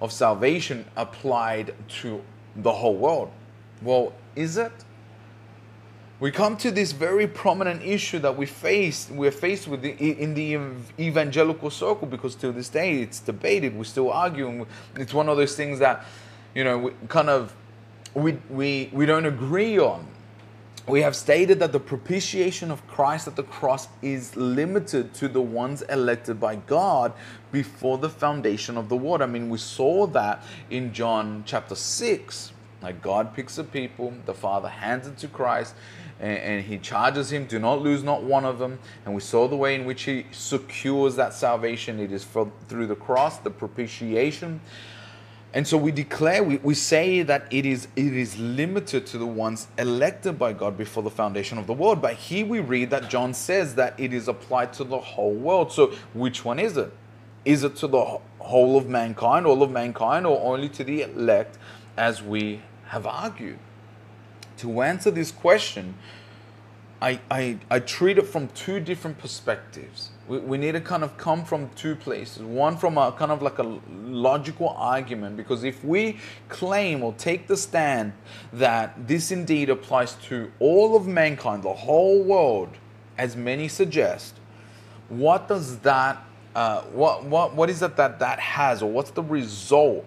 [0.00, 2.22] of salvation applied to
[2.54, 3.30] the whole world.
[3.82, 4.72] Well, is it?
[6.18, 10.58] we come to this very prominent issue that we face we're faced with in the
[10.98, 14.66] evangelical circle because to this day it's debated we still argue and
[14.96, 16.06] it's one of those things that
[16.54, 17.54] you know we kind of
[18.14, 20.06] we we we don't agree on
[20.88, 25.40] we have stated that the propitiation of Christ at the cross is limited to the
[25.40, 27.12] ones elected by God
[27.50, 29.20] before the foundation of the world.
[29.20, 32.52] I mean, we saw that in John chapter 6.
[32.82, 35.74] Like God picks a people, the Father hands it to Christ,
[36.20, 38.78] and, and, he charges him, do not lose not one of them.
[39.04, 41.98] And we saw the way in which he secures that salvation.
[41.98, 44.60] It is for, through the cross, the propitiation.
[45.56, 49.26] And so we declare, we, we say that it is it is limited to the
[49.26, 52.00] ones elected by God before the foundation of the world.
[52.00, 55.72] But here we read that John says that it is applied to the whole world.
[55.72, 56.92] So which one is it?
[57.44, 61.58] Is it to the whole of mankind, all of mankind, or only to the elect,
[61.96, 63.58] as we have argued?
[64.58, 65.94] to answer this question,
[67.00, 70.10] I, I, I treat it from two different perspectives.
[70.28, 72.42] We, we need to kind of come from two places.
[72.42, 76.18] One from a kind of like a logical argument, because if we
[76.48, 78.12] claim or take the stand
[78.52, 82.70] that this indeed applies to all of mankind, the whole world,
[83.18, 84.34] as many suggest,
[85.08, 86.22] what does that,
[86.54, 90.04] uh, what, what, what is it that that has, or what's the result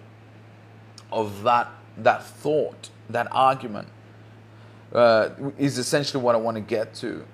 [1.10, 1.68] of that,
[1.98, 3.88] that thought, that argument?
[4.92, 7.24] uh, is essentially what I want to get to.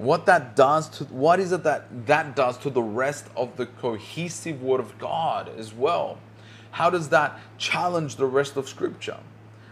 [0.00, 3.66] What that does to what is it that that does to the rest of the
[3.66, 6.16] cohesive Word of God as well?
[6.70, 9.18] How does that challenge the rest of Scripture?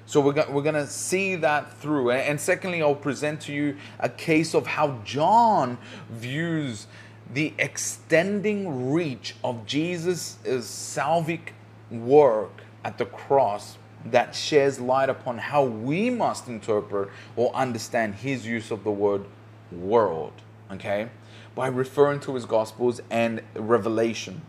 [0.05, 2.11] So we're, go- we're going to see that through.
[2.11, 5.79] And secondly, I'll present to you a case of how John
[6.11, 6.89] views
[7.33, 11.55] the extending reach of Jesus' salvic
[11.91, 18.47] work at the cross that sheds light upon how we must interpret or understand his
[18.47, 19.25] use of the word
[19.73, 20.33] world,
[20.73, 21.09] okay,
[21.55, 24.43] by referring to his gospels and revelation.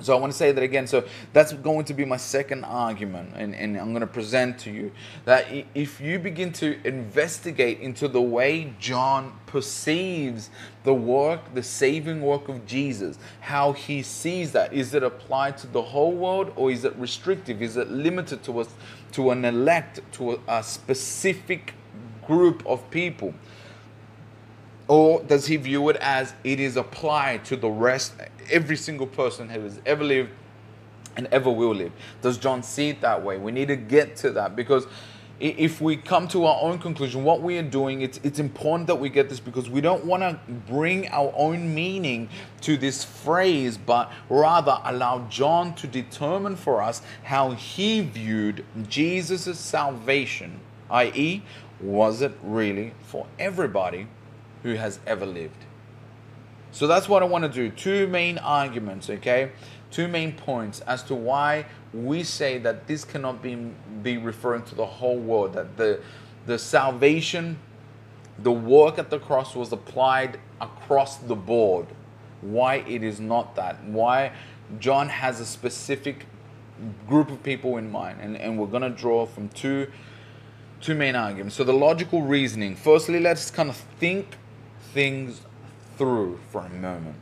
[0.00, 0.86] So I want to say that again.
[0.86, 4.70] So that's going to be my second argument, and, and I'm going to present to
[4.70, 4.92] you
[5.24, 10.50] that if you begin to investigate into the way John perceives
[10.84, 15.66] the work, the saving work of Jesus, how he sees that, is it applied to
[15.66, 17.60] the whole world or is it restrictive?
[17.60, 18.68] Is it limited to us,
[19.12, 21.74] to an elect, to a, a specific
[22.24, 23.34] group of people?
[24.88, 28.14] Or does he view it as it is applied to the rest,
[28.50, 30.30] every single person who has ever lived
[31.16, 31.92] and ever will live?
[32.22, 33.36] Does John see it that way?
[33.36, 34.86] We need to get to that because
[35.40, 38.96] if we come to our own conclusion, what we are doing, it's, it's important that
[38.96, 42.28] we get this because we don't want to bring our own meaning
[42.62, 49.58] to this phrase, but rather allow John to determine for us how he viewed Jesus'
[49.60, 50.60] salvation,
[50.90, 51.42] i.e.,
[51.80, 54.08] was it really for everybody
[54.68, 55.64] who has ever lived.
[56.72, 57.70] So that's what I want to do.
[57.70, 59.52] Two main arguments, okay?
[59.90, 63.54] Two main points as to why we say that this cannot be
[64.02, 66.00] be referring to the whole world that the
[66.46, 67.58] the salvation
[68.38, 71.86] the work at the cross was applied across the board
[72.42, 74.30] why it is not that why
[74.78, 76.26] john has a specific
[77.08, 79.90] group of people in mind and, and we're going to draw from two
[80.80, 84.36] two main arguments so the logical reasoning firstly let's kind of think
[84.92, 85.40] things
[85.96, 87.16] through for a moment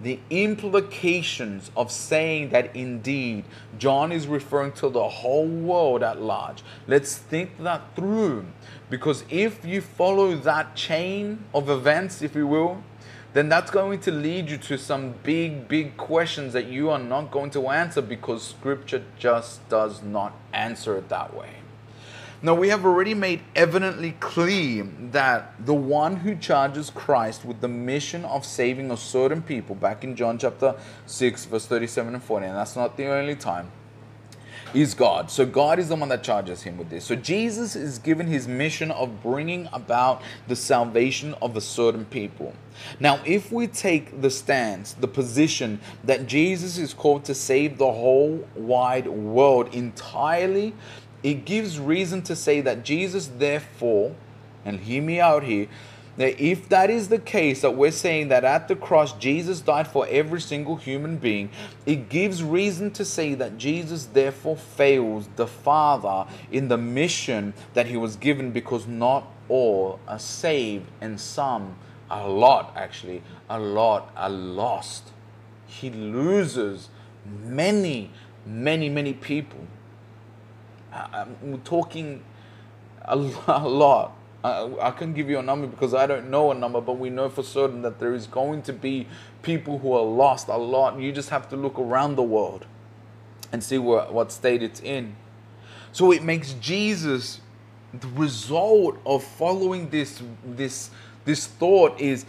[0.00, 3.44] the implications of saying that indeed
[3.78, 6.62] John is referring to the whole world at large.
[6.86, 8.46] Let's think that through.
[8.90, 12.82] Because if you follow that chain of events, if you will,
[13.32, 17.30] then that's going to lead you to some big, big questions that you are not
[17.30, 21.50] going to answer because scripture just does not answer it that way.
[22.42, 27.68] Now, we have already made evidently clear that the one who charges Christ with the
[27.68, 30.74] mission of saving a certain people, back in John chapter
[31.06, 33.70] 6, verse 37 and 40, and that's not the only time,
[34.74, 35.30] is God.
[35.30, 37.04] So, God is the one that charges him with this.
[37.04, 42.52] So, Jesus is given his mission of bringing about the salvation of a certain people.
[43.00, 47.90] Now, if we take the stance, the position that Jesus is called to save the
[47.90, 50.74] whole wide world entirely,
[51.26, 54.14] it gives reason to say that Jesus, therefore,
[54.64, 55.66] and hear me out here,
[56.18, 59.88] that if that is the case, that we're saying that at the cross Jesus died
[59.88, 61.50] for every single human being,
[61.84, 67.86] it gives reason to say that Jesus therefore fails the Father in the mission that
[67.86, 71.76] he was given because not all are saved and some,
[72.08, 73.20] a lot actually,
[73.50, 75.10] a lot are lost.
[75.66, 76.88] He loses
[77.42, 78.12] many,
[78.46, 79.66] many, many people.
[80.96, 82.22] I'm talking
[83.04, 84.16] a, lot.
[84.42, 87.10] I, I can't give you a number because I don't know a number, but we
[87.10, 89.06] know for certain that there is going to be
[89.42, 90.98] people who are lost a lot.
[90.98, 92.66] You just have to look around the world
[93.52, 95.16] and see what, what state it's in.
[95.92, 97.40] So it makes Jesus
[97.94, 100.90] the result of following this this
[101.24, 102.26] this thought is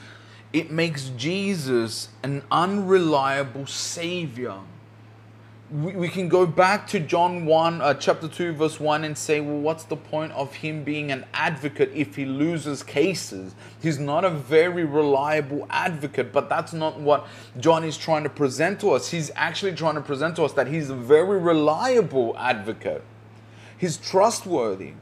[0.54, 4.60] it makes Jesus an unreliable savior
[5.70, 9.42] we, we can go back to John 1, uh, chapter 2, verse 1, and say,
[9.42, 13.54] well, what's the point of him being an advocate if he loses cases?
[13.82, 17.28] He's not a very reliable advocate, but that's not what
[17.60, 19.12] John is trying to present to us.
[19.12, 23.04] He's actually trying to present to us that he's a very reliable advocate,
[23.78, 24.94] he's trustworthy.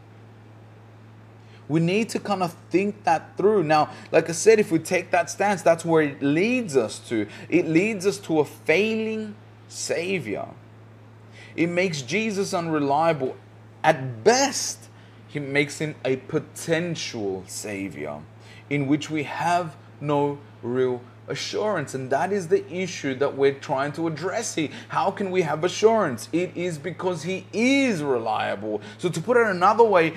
[1.68, 3.64] We need to kind of think that through.
[3.64, 7.26] Now, like I said, if we take that stance, that's where it leads us to.
[7.50, 9.34] It leads us to a failing
[9.68, 10.48] Savior.
[11.56, 13.36] It makes Jesus unreliable.
[13.84, 14.90] At best,
[15.28, 18.22] he makes him a potential Savior
[18.70, 21.94] in which we have no real assurance.
[21.94, 24.70] And that is the issue that we're trying to address here.
[24.90, 26.30] How can we have assurance?
[26.32, 28.82] It is because he is reliable.
[28.98, 30.14] So, to put it another way,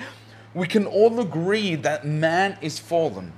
[0.53, 3.33] we can all agree that man is fallen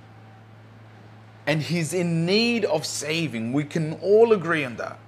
[1.46, 3.54] and he's in need of saving.
[3.54, 5.00] We can all agree on that.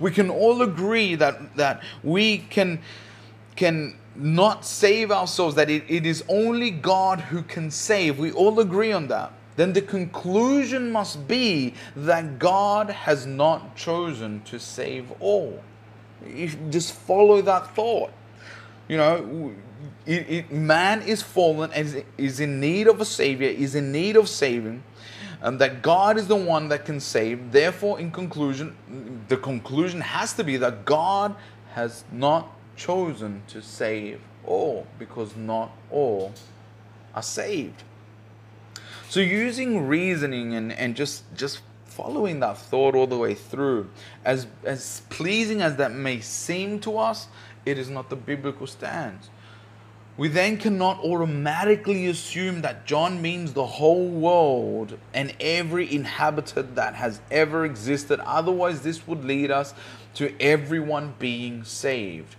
[0.00, 2.80] We can all agree that, that we can,
[3.56, 8.18] can not save ourselves, that it, it is only God who can save.
[8.18, 9.32] We all agree on that.
[9.56, 15.62] Then the conclusion must be that God has not chosen to save all.
[16.26, 18.12] You just follow that thought.
[18.88, 19.54] You know,
[20.04, 24.16] it, it, man is fallen and is in need of a savior, is in need
[24.16, 24.82] of saving
[25.40, 27.52] and that God is the one that can save.
[27.52, 31.34] Therefore, in conclusion, the conclusion has to be that God
[31.74, 36.32] has not chosen to save all because not all
[37.14, 37.82] are saved.
[39.08, 43.88] So using reasoning and, and just just following that thought all the way through,
[44.24, 47.28] as as pleasing as that may seem to us,
[47.64, 49.30] it is not the biblical stance
[50.16, 56.94] we then cannot automatically assume that John means the whole world and every inhabitant that
[56.94, 58.20] has ever existed.
[58.20, 59.74] Otherwise, this would lead us
[60.14, 62.36] to everyone being saved,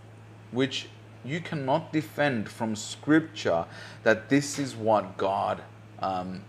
[0.52, 0.90] which
[1.24, 3.66] you cannot defend from Scripture
[4.04, 5.62] that this is what God
[6.00, 6.42] um,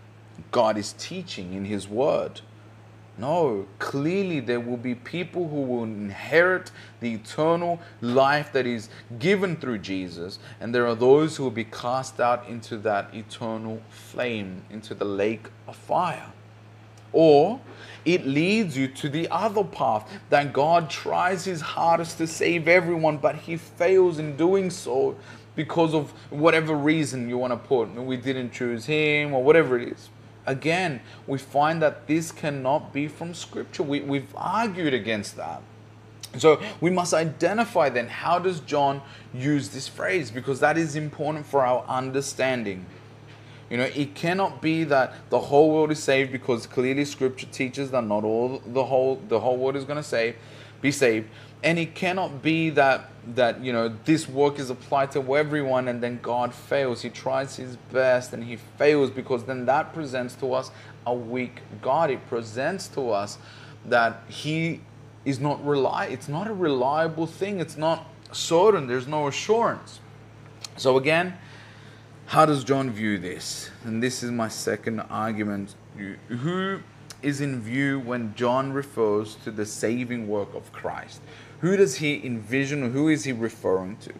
[0.51, 2.41] God is teaching in His Word.
[3.19, 6.71] No, clearly there will be people who will inherit
[7.01, 8.87] the eternal life that is
[9.19, 13.81] given through Jesus, and there are those who will be cast out into that eternal
[13.89, 16.31] flame, into the lake of fire.
[17.11, 17.59] Or
[18.05, 23.17] it leads you to the other path that God tries his hardest to save everyone,
[23.17, 25.17] but he fails in doing so
[25.57, 27.93] because of whatever reason you want to put.
[27.93, 30.09] We didn't choose him, or whatever it is
[30.49, 33.83] Again, we find that this cannot be from Scripture.
[33.83, 35.61] We, we've argued against that.
[36.39, 41.45] So we must identify then how does John use this phrase because that is important
[41.45, 42.87] for our understanding.
[43.69, 47.91] You know, it cannot be that the whole world is saved because clearly scripture teaches
[47.91, 50.35] that not all the whole the whole world is going to save
[50.81, 51.27] be saved.
[51.63, 56.01] And it cannot be that that you know this work is applied to everyone and
[56.01, 57.01] then God fails.
[57.01, 60.71] He tries his best and he fails because then that presents to us
[61.05, 62.09] a weak God.
[62.09, 63.37] It presents to us
[63.85, 64.81] that he
[65.25, 67.59] is not rely it's not a reliable thing.
[67.59, 68.87] It's not certain.
[68.87, 69.99] There's no assurance.
[70.77, 71.37] So again,
[72.27, 73.71] how does John view this?
[73.83, 75.75] And this is my second argument.
[76.27, 76.79] Who
[77.21, 81.21] is in view when John refers to the saving work of Christ?
[81.61, 82.91] Who does he envision?
[82.91, 84.13] Who is he referring to?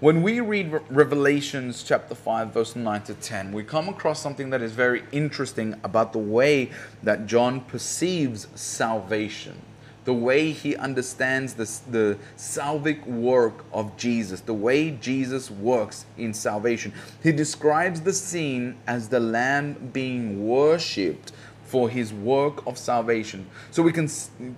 [0.00, 4.60] When we read Revelations chapter 5, verse 9 to 10, we come across something that
[4.60, 6.70] is very interesting about the way
[7.04, 9.62] that John perceives salvation
[10.04, 16.34] the way he understands the, the salvic work of Jesus, the way Jesus works in
[16.34, 16.92] salvation.
[17.22, 21.32] He describes the scene as the Lamb being worshipped
[21.72, 23.46] for his work of salvation.
[23.70, 24.06] So we can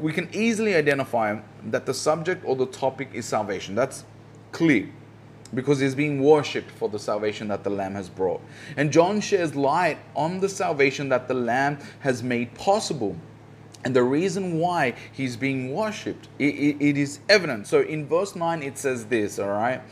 [0.01, 1.39] we can easily identify
[1.71, 3.77] that the subject or the topic is salvation.
[3.77, 4.05] That's
[4.51, 4.89] clear
[5.55, 8.41] because he's being worshipped for the salvation that the Lamb has brought.
[8.77, 13.15] And John shares light on the salvation that the Lamb has made possible
[13.85, 17.67] and the reason why he's being worshipped, it, it, it is evident.
[17.67, 19.83] So in verse 9, it says this, all right?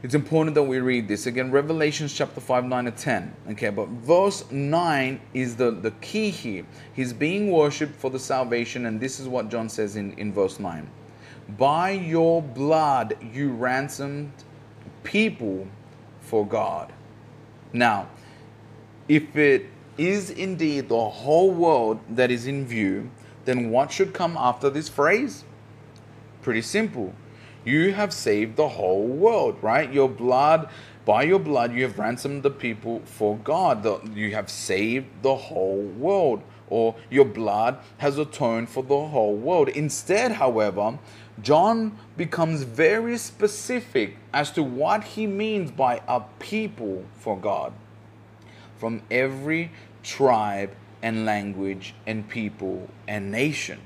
[0.00, 1.26] It's important that we read this.
[1.26, 3.34] Again, Revelations chapter 5, 9 and 10.
[3.50, 6.64] Okay, but verse 9 is the, the key here.
[6.94, 10.60] He's being worshipped for the salvation, and this is what John says in, in verse
[10.60, 10.88] 9.
[11.58, 14.30] By your blood you ransomed
[15.02, 15.66] people
[16.20, 16.92] for God.
[17.72, 18.08] Now,
[19.08, 19.66] if it
[19.96, 23.10] is indeed the whole world that is in view,
[23.46, 25.42] then what should come after this phrase?
[26.42, 27.12] Pretty simple.
[27.68, 29.92] You have saved the whole world, right?
[29.92, 30.70] Your blood,
[31.04, 34.16] by your blood, you have ransomed the people for God.
[34.16, 36.40] You have saved the whole world,
[36.70, 39.68] or your blood has atoned for the whole world.
[39.68, 40.98] Instead, however,
[41.42, 47.74] John becomes very specific as to what he means by a people for God.
[48.78, 49.72] From every
[50.02, 53.80] tribe and language and people and nation.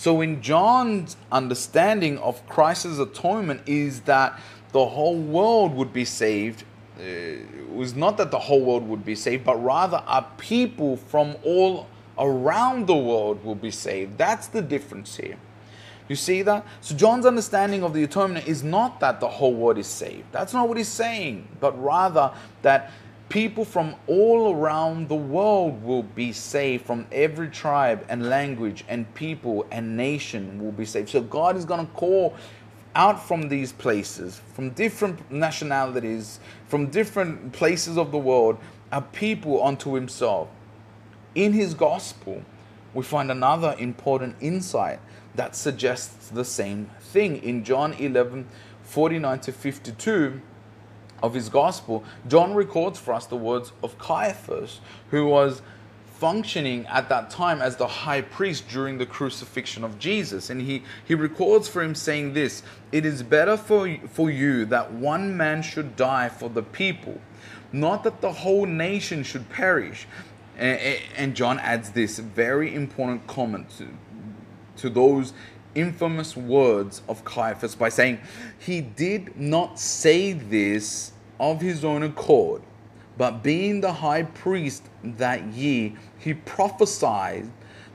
[0.00, 4.40] So, in John's understanding of Christ's atonement, is that
[4.72, 6.64] the whole world would be saved.
[6.98, 10.96] Uh, it was not that the whole world would be saved, but rather a people
[10.96, 11.86] from all
[12.18, 14.16] around the world will be saved.
[14.16, 15.36] That's the difference here.
[16.08, 16.66] You see that?
[16.80, 20.32] So, John's understanding of the atonement is not that the whole world is saved.
[20.32, 22.32] That's not what he's saying, but rather
[22.62, 22.90] that
[23.30, 29.12] people from all around the world will be saved from every tribe and language and
[29.14, 31.08] people and nation will be saved.
[31.08, 32.34] So god is going to call
[32.96, 38.58] out from these places from different nationalities from different places of the world
[38.90, 40.48] a people unto himself.
[41.36, 42.42] In his gospel
[42.92, 44.98] we find another important insight
[45.36, 47.36] that suggests the same thing.
[47.36, 48.48] In john 11
[48.82, 50.40] 49 to 52
[51.22, 54.80] of his gospel, John records for us the words of Caiaphas,
[55.10, 55.62] who was
[56.20, 60.50] functioning at that time as the high priest during the crucifixion of Jesus.
[60.50, 64.92] And he, he records for him saying this It is better for, for you that
[64.92, 67.20] one man should die for the people,
[67.72, 70.06] not that the whole nation should perish.
[70.58, 73.88] And, and John adds this very important comment to,
[74.76, 75.32] to those
[75.74, 78.18] infamous words of Caiaphas by saying,
[78.58, 82.62] He did not say this of his own accord,
[83.16, 87.50] but being the high priest that ye, he prophesied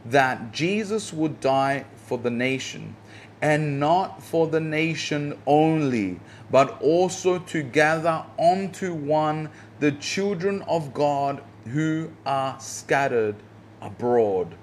[0.06, 2.96] that Jesus would die for the nation,
[3.42, 6.20] and not for the nation only,
[6.52, 9.50] but also to gather unto one
[9.80, 13.36] the children of God who are scattered
[13.82, 14.56] abroad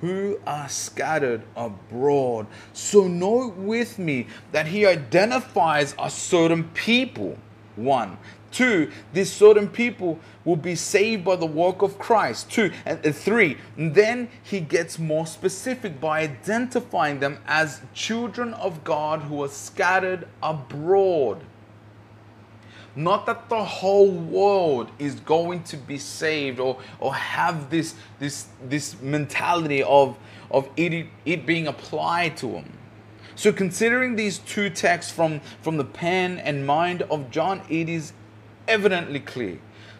[0.00, 2.46] who are scattered abroad.
[2.72, 7.38] So note with me that he identifies a certain people.
[7.76, 8.18] One.
[8.52, 12.50] Two, these certain people will be saved by the work of Christ.
[12.50, 12.72] Two.
[12.86, 19.22] And three, and then he gets more specific by identifying them as children of God
[19.22, 21.42] who are scattered abroad.
[22.96, 28.46] Not that the whole world is going to be saved or, or have this, this,
[28.66, 30.16] this mentality of,
[30.50, 32.72] of it, it being applied to them.
[33.34, 38.14] So, considering these two texts from, from the pen and mind of John, it is
[38.66, 39.58] evidently clear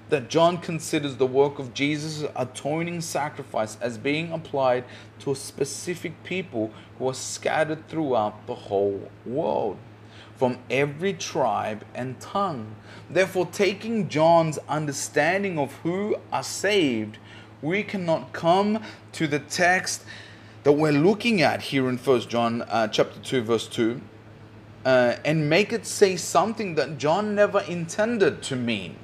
[0.08, 4.84] that John considers the work of Jesus' atoning sacrifice as being applied
[5.18, 9.76] to a specific people who are scattered throughout the whole world,
[10.36, 12.74] from every tribe and tongue.
[13.10, 17.18] Therefore, taking John's understanding of who are saved,
[17.62, 18.82] we cannot come
[19.12, 20.04] to the text
[20.64, 24.00] that we're looking at here in First John uh, chapter 2 verse 2
[24.84, 28.96] uh, and make it say something that John never intended to mean.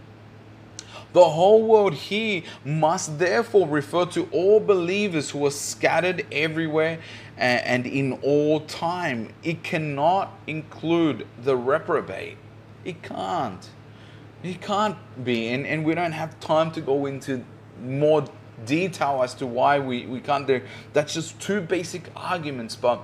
[1.13, 7.01] The whole world here must therefore refer to all believers who are scattered everywhere
[7.43, 9.32] and in all time.
[9.43, 12.39] It cannot include the reprobate.
[12.85, 13.69] It can't.
[14.43, 15.48] It can't be.
[15.48, 17.44] And, and we don't have time to go into
[17.81, 18.24] more
[18.64, 20.60] detail as to why we, we can't do
[20.93, 23.02] that's just two basic arguments but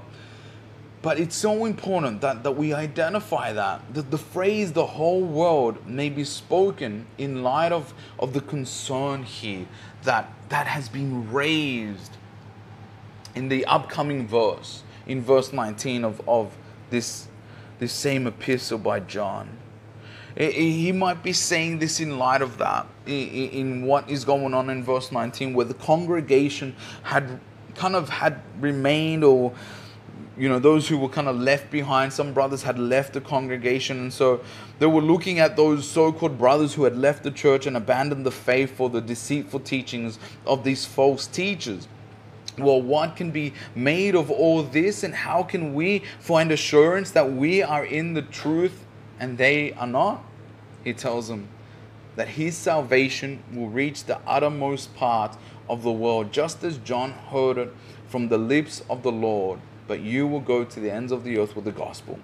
[1.00, 5.86] but it's so important that, that we identify that, that the phrase the whole world
[5.86, 9.66] may be spoken in light of, of the concern here
[10.02, 12.17] that, that has been raised
[13.38, 16.56] in the upcoming verse, in verse 19 of, of
[16.90, 17.28] this,
[17.78, 19.48] this same epistle by John.
[20.36, 24.82] He might be saying this in light of that, in what is going on in
[24.82, 26.74] verse 19, where the congregation
[27.04, 27.40] had
[27.76, 29.52] kind of had remained or
[30.36, 33.98] you know those who were kind of left behind some brothers had left the congregation
[33.98, 34.40] and so
[34.80, 38.30] they were looking at those so-called brothers who had left the church and abandoned the
[38.30, 41.86] faith for the deceitful teachings of these false teachers
[42.58, 47.32] well what can be made of all this and how can we find assurance that
[47.32, 48.84] we are in the truth
[49.20, 50.24] and they are not
[50.84, 51.48] he tells them
[52.16, 55.36] that his salvation will reach the uttermost part
[55.68, 57.74] of the world just as john heard it
[58.08, 61.38] from the lips of the lord but you will go to the ends of the
[61.38, 62.20] earth with the gospel.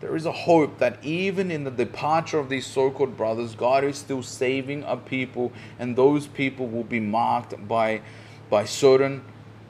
[0.00, 3.84] There is a hope that even in the departure of these so called brothers, God
[3.84, 8.00] is still saving a people, and those people will be marked by,
[8.48, 9.22] by certain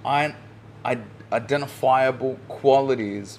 [0.04, 3.38] identifiable qualities.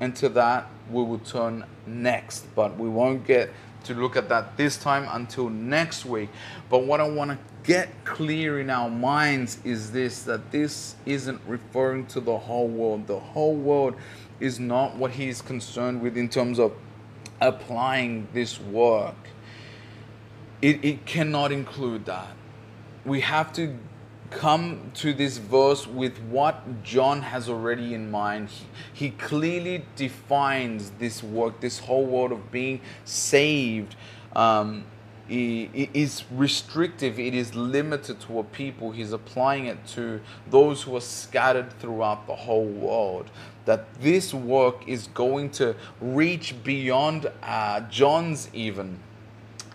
[0.00, 3.50] into that we will turn next, but we won't get
[3.84, 6.28] to look at that this time until next week.
[6.68, 11.40] But what I want to get clear in our minds is this that this isn't
[11.46, 13.06] referring to the whole world.
[13.06, 13.96] The whole world
[14.40, 16.72] is not what he is concerned with in terms of
[17.40, 19.14] applying this work.
[20.62, 22.34] It, it cannot include that.
[23.04, 23.76] We have to
[24.30, 28.50] come to this verse with what John has already in mind.
[28.50, 28.66] He,
[29.06, 33.96] he clearly defines this work, this whole world of being saved.
[34.34, 34.84] Um,
[35.28, 38.92] it is restrictive, it is limited to a people.
[38.92, 40.20] He's applying it to
[40.50, 43.30] those who are scattered throughout the whole world.
[43.64, 49.00] That this work is going to reach beyond uh, John's even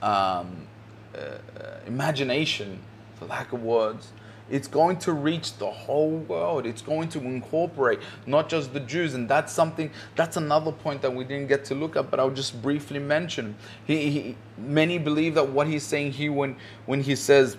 [0.01, 0.67] um,
[1.13, 1.37] uh,
[1.85, 2.79] imagination,
[3.15, 4.13] for lack of words.
[4.51, 6.65] It's going to reach the whole world.
[6.65, 9.13] It's going to incorporate not just the Jews.
[9.13, 12.29] And that's something, that's another point that we didn't get to look at, but I'll
[12.29, 13.55] just briefly mention.
[13.87, 17.57] He, he, many believe that what he's saying here when, when he says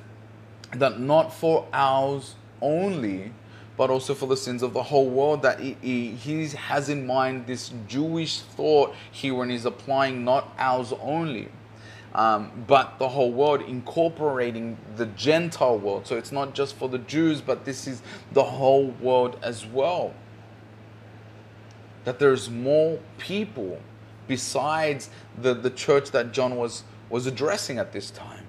[0.75, 3.33] that not for ours only,
[3.79, 7.07] but also for the sins of the whole world, that he, he, he has in
[7.07, 11.49] mind this Jewish thought here when he's applying not ours only
[12.15, 16.07] um, but the whole world, incorporating the Gentile world.
[16.07, 18.03] So it's not just for the Jews, but this is
[18.33, 20.13] the whole world as well.
[22.05, 23.81] That there's more people
[24.29, 25.09] besides
[25.41, 28.47] the, the church that John was, was addressing at this time.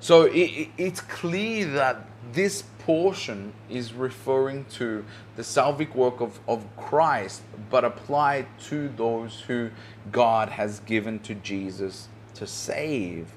[0.00, 5.04] So it, it, it's clear that this portion is referring to
[5.36, 9.70] the salvic work of, of Christ, but applied to those who
[10.10, 13.28] God has given to Jesus to save.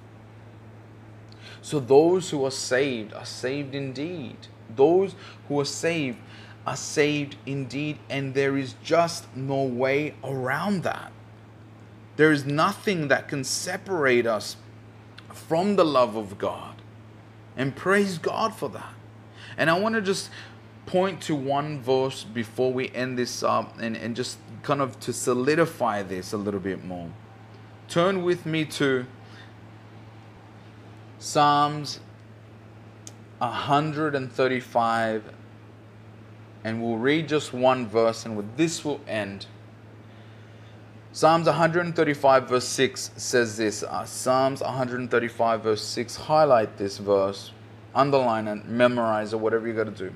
[1.62, 4.38] So those who are saved are saved indeed.
[4.76, 5.16] Those
[5.48, 6.20] who are saved
[6.66, 11.12] are saved indeed, and there is just no way around that.
[12.16, 14.58] There is nothing that can separate us
[15.30, 16.82] from the love of God.
[17.58, 18.94] And praise God for that.
[19.58, 20.30] And I want to just
[20.86, 25.14] point to one verse before we end this up and, and just kind of to
[25.14, 27.10] solidify this a little bit more
[27.88, 29.06] turn with me to
[31.20, 32.00] Psalms
[33.40, 35.34] 135
[36.64, 39.46] and we'll read just one verse and with this we'll end.
[41.12, 43.84] Psalms 135 verse 6 says this.
[43.84, 47.52] Uh, Psalms 135 verse 6, highlight this verse,
[47.94, 50.14] underline it, memorize it, whatever you got to do.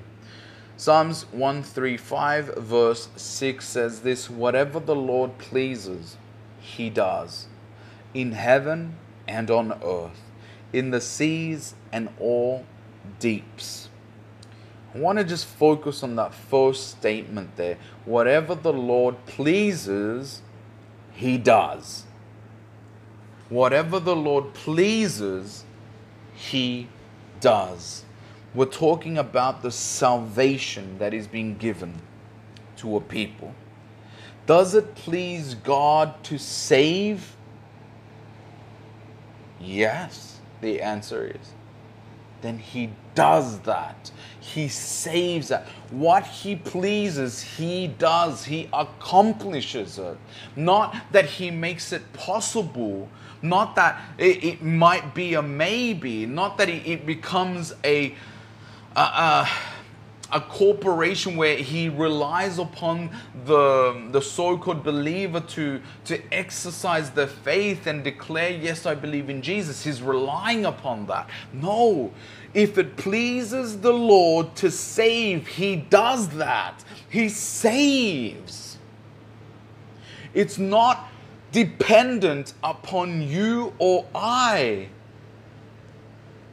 [0.76, 6.16] Psalms 135 verse 6 says this, whatever the Lord pleases,
[6.60, 7.46] he does
[8.14, 8.96] in heaven
[9.28, 10.20] and on earth.
[10.72, 12.64] in the seas and all
[13.18, 13.88] deeps.
[14.94, 17.78] I want to just focus on that first statement there.
[18.04, 20.42] Whatever the Lord pleases,
[21.12, 22.04] He does.
[23.48, 25.64] Whatever the Lord pleases,
[26.34, 26.88] He
[27.40, 28.04] does.
[28.54, 32.02] We're talking about the salvation that is being given
[32.78, 33.54] to a people.
[34.46, 37.36] Does it please God to save?
[39.60, 41.52] Yes, the answer is.
[42.42, 44.10] Then He does that.
[44.40, 45.66] He saves that.
[45.90, 48.44] What He pleases, He does.
[48.44, 50.16] He accomplishes it.
[50.56, 53.08] Not that He makes it possible,
[53.42, 58.14] not that it, it might be a maybe, not that it, it becomes a,
[58.96, 59.48] a, a
[60.32, 63.10] a corporation where he relies upon
[63.44, 69.42] the, the so-called believer to, to exercise their faith and declare, yes, I believe in
[69.42, 69.82] Jesus.
[69.84, 71.28] He's relying upon that.
[71.52, 72.12] No,
[72.54, 76.84] if it pleases the Lord to save, he does that.
[77.08, 78.78] He saves.
[80.32, 81.08] It's not
[81.52, 84.88] dependent upon you or I.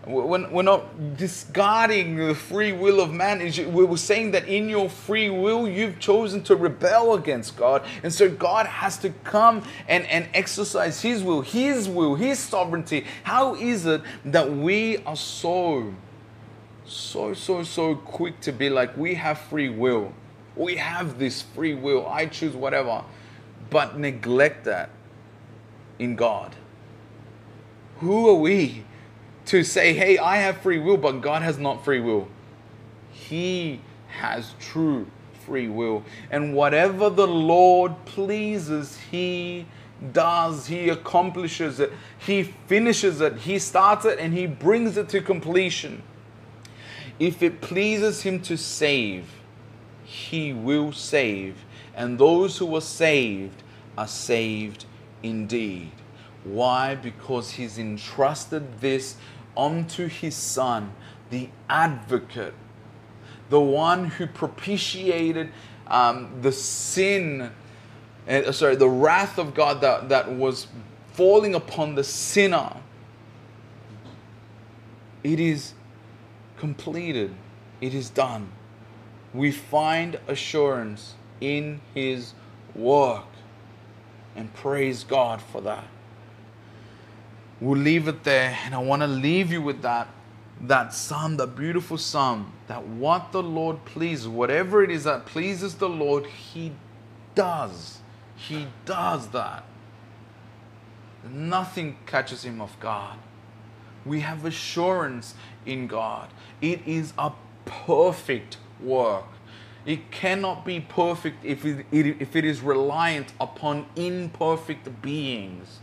[0.08, 3.40] We're, we're not discarding the free will of man.
[3.74, 7.84] We're saying that in your free will, you've chosen to rebel against God.
[8.04, 13.06] And so God has to come and, and exercise His will, His will, His sovereignty.
[13.24, 15.94] How is it that we are so,
[16.86, 20.14] so, so, so quick to be like, we have free will?
[20.56, 22.08] We have this free will.
[22.08, 23.04] I choose whatever.
[23.70, 24.90] But neglect that
[26.00, 26.56] in God.
[28.00, 28.86] Who are we
[29.48, 32.28] to say, hey, I have free will, but God has not free will.
[33.12, 35.08] He has true
[35.46, 36.04] free will.
[36.30, 39.66] And whatever the Lord pleases, He
[40.12, 40.68] does.
[40.68, 41.92] He accomplishes it.
[42.20, 43.38] He finishes it.
[43.38, 46.04] He starts it and He brings it to completion.
[47.20, 49.32] If it pleases Him to save,
[50.04, 51.64] He will save.
[51.96, 53.64] And those who are saved
[53.98, 54.86] are saved
[55.24, 55.92] indeed.
[56.44, 56.96] Why?
[56.96, 59.16] Because He's entrusted this
[59.58, 60.94] unto his Son,
[61.30, 62.54] the advocate,
[63.50, 65.52] the one who propitiated
[65.88, 67.52] um, the sin,
[68.28, 70.68] uh, sorry, the wrath of God that, that was
[71.14, 72.78] falling upon the sinner.
[75.24, 75.74] It is
[76.58, 77.34] completed,
[77.82, 78.52] it is done.
[79.34, 82.34] We find assurance in his
[82.76, 83.26] work
[84.36, 85.86] and praise God for that
[87.60, 88.58] we'll leave it there.
[88.66, 90.08] And I want to leave you with that,
[90.62, 95.76] that psalm, that beautiful psalm, that what the Lord pleases, whatever it is that pleases
[95.76, 96.74] the Lord, He
[97.36, 98.00] does.
[98.36, 99.64] He does that.
[101.30, 103.18] Nothing catches Him off guard.
[104.06, 105.36] We have assurance
[105.66, 106.30] in God.
[106.62, 107.32] It is a
[107.66, 109.26] perfect work.
[109.86, 115.80] It cannot be perfect if it, if it is reliant upon imperfect beings.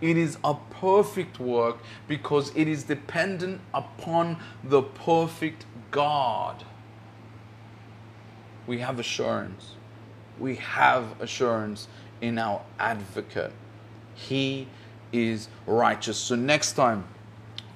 [0.00, 1.78] It is a perfect work
[2.08, 6.64] because it is dependent upon the perfect God.
[8.66, 9.72] We have assurance.
[10.38, 11.88] We have assurance
[12.20, 13.52] in our advocate.
[14.14, 14.68] He
[15.12, 16.16] is righteous.
[16.16, 17.04] So, next time,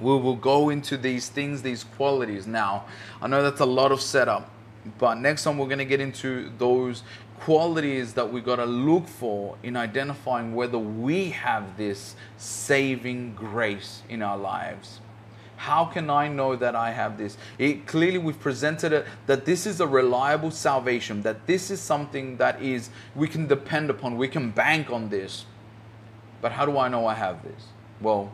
[0.00, 2.46] we will go into these things, these qualities.
[2.46, 2.84] Now,
[3.20, 4.50] I know that's a lot of setup,
[4.98, 7.02] but next time we're going to get into those
[7.44, 14.00] qualities that we got to look for in identifying whether we have this saving grace
[14.08, 14.98] in our lives.
[15.56, 17.36] How can I know that I have this?
[17.58, 22.38] It clearly we've presented it that this is a reliable salvation, that this is something
[22.38, 25.44] that is we can depend upon, we can bank on this.
[26.40, 27.66] But how do I know I have this?
[28.00, 28.32] Well,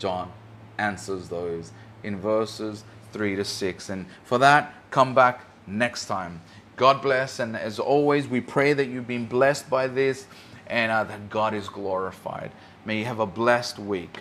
[0.00, 0.32] John
[0.78, 1.70] answers those
[2.02, 2.82] in verses
[3.12, 3.88] 3 to 6.
[3.88, 6.40] And for that, come back next time.
[6.76, 7.38] God bless.
[7.40, 10.26] And as always, we pray that you've been blessed by this
[10.66, 12.50] and uh, that God is glorified.
[12.84, 14.20] May you have a blessed week.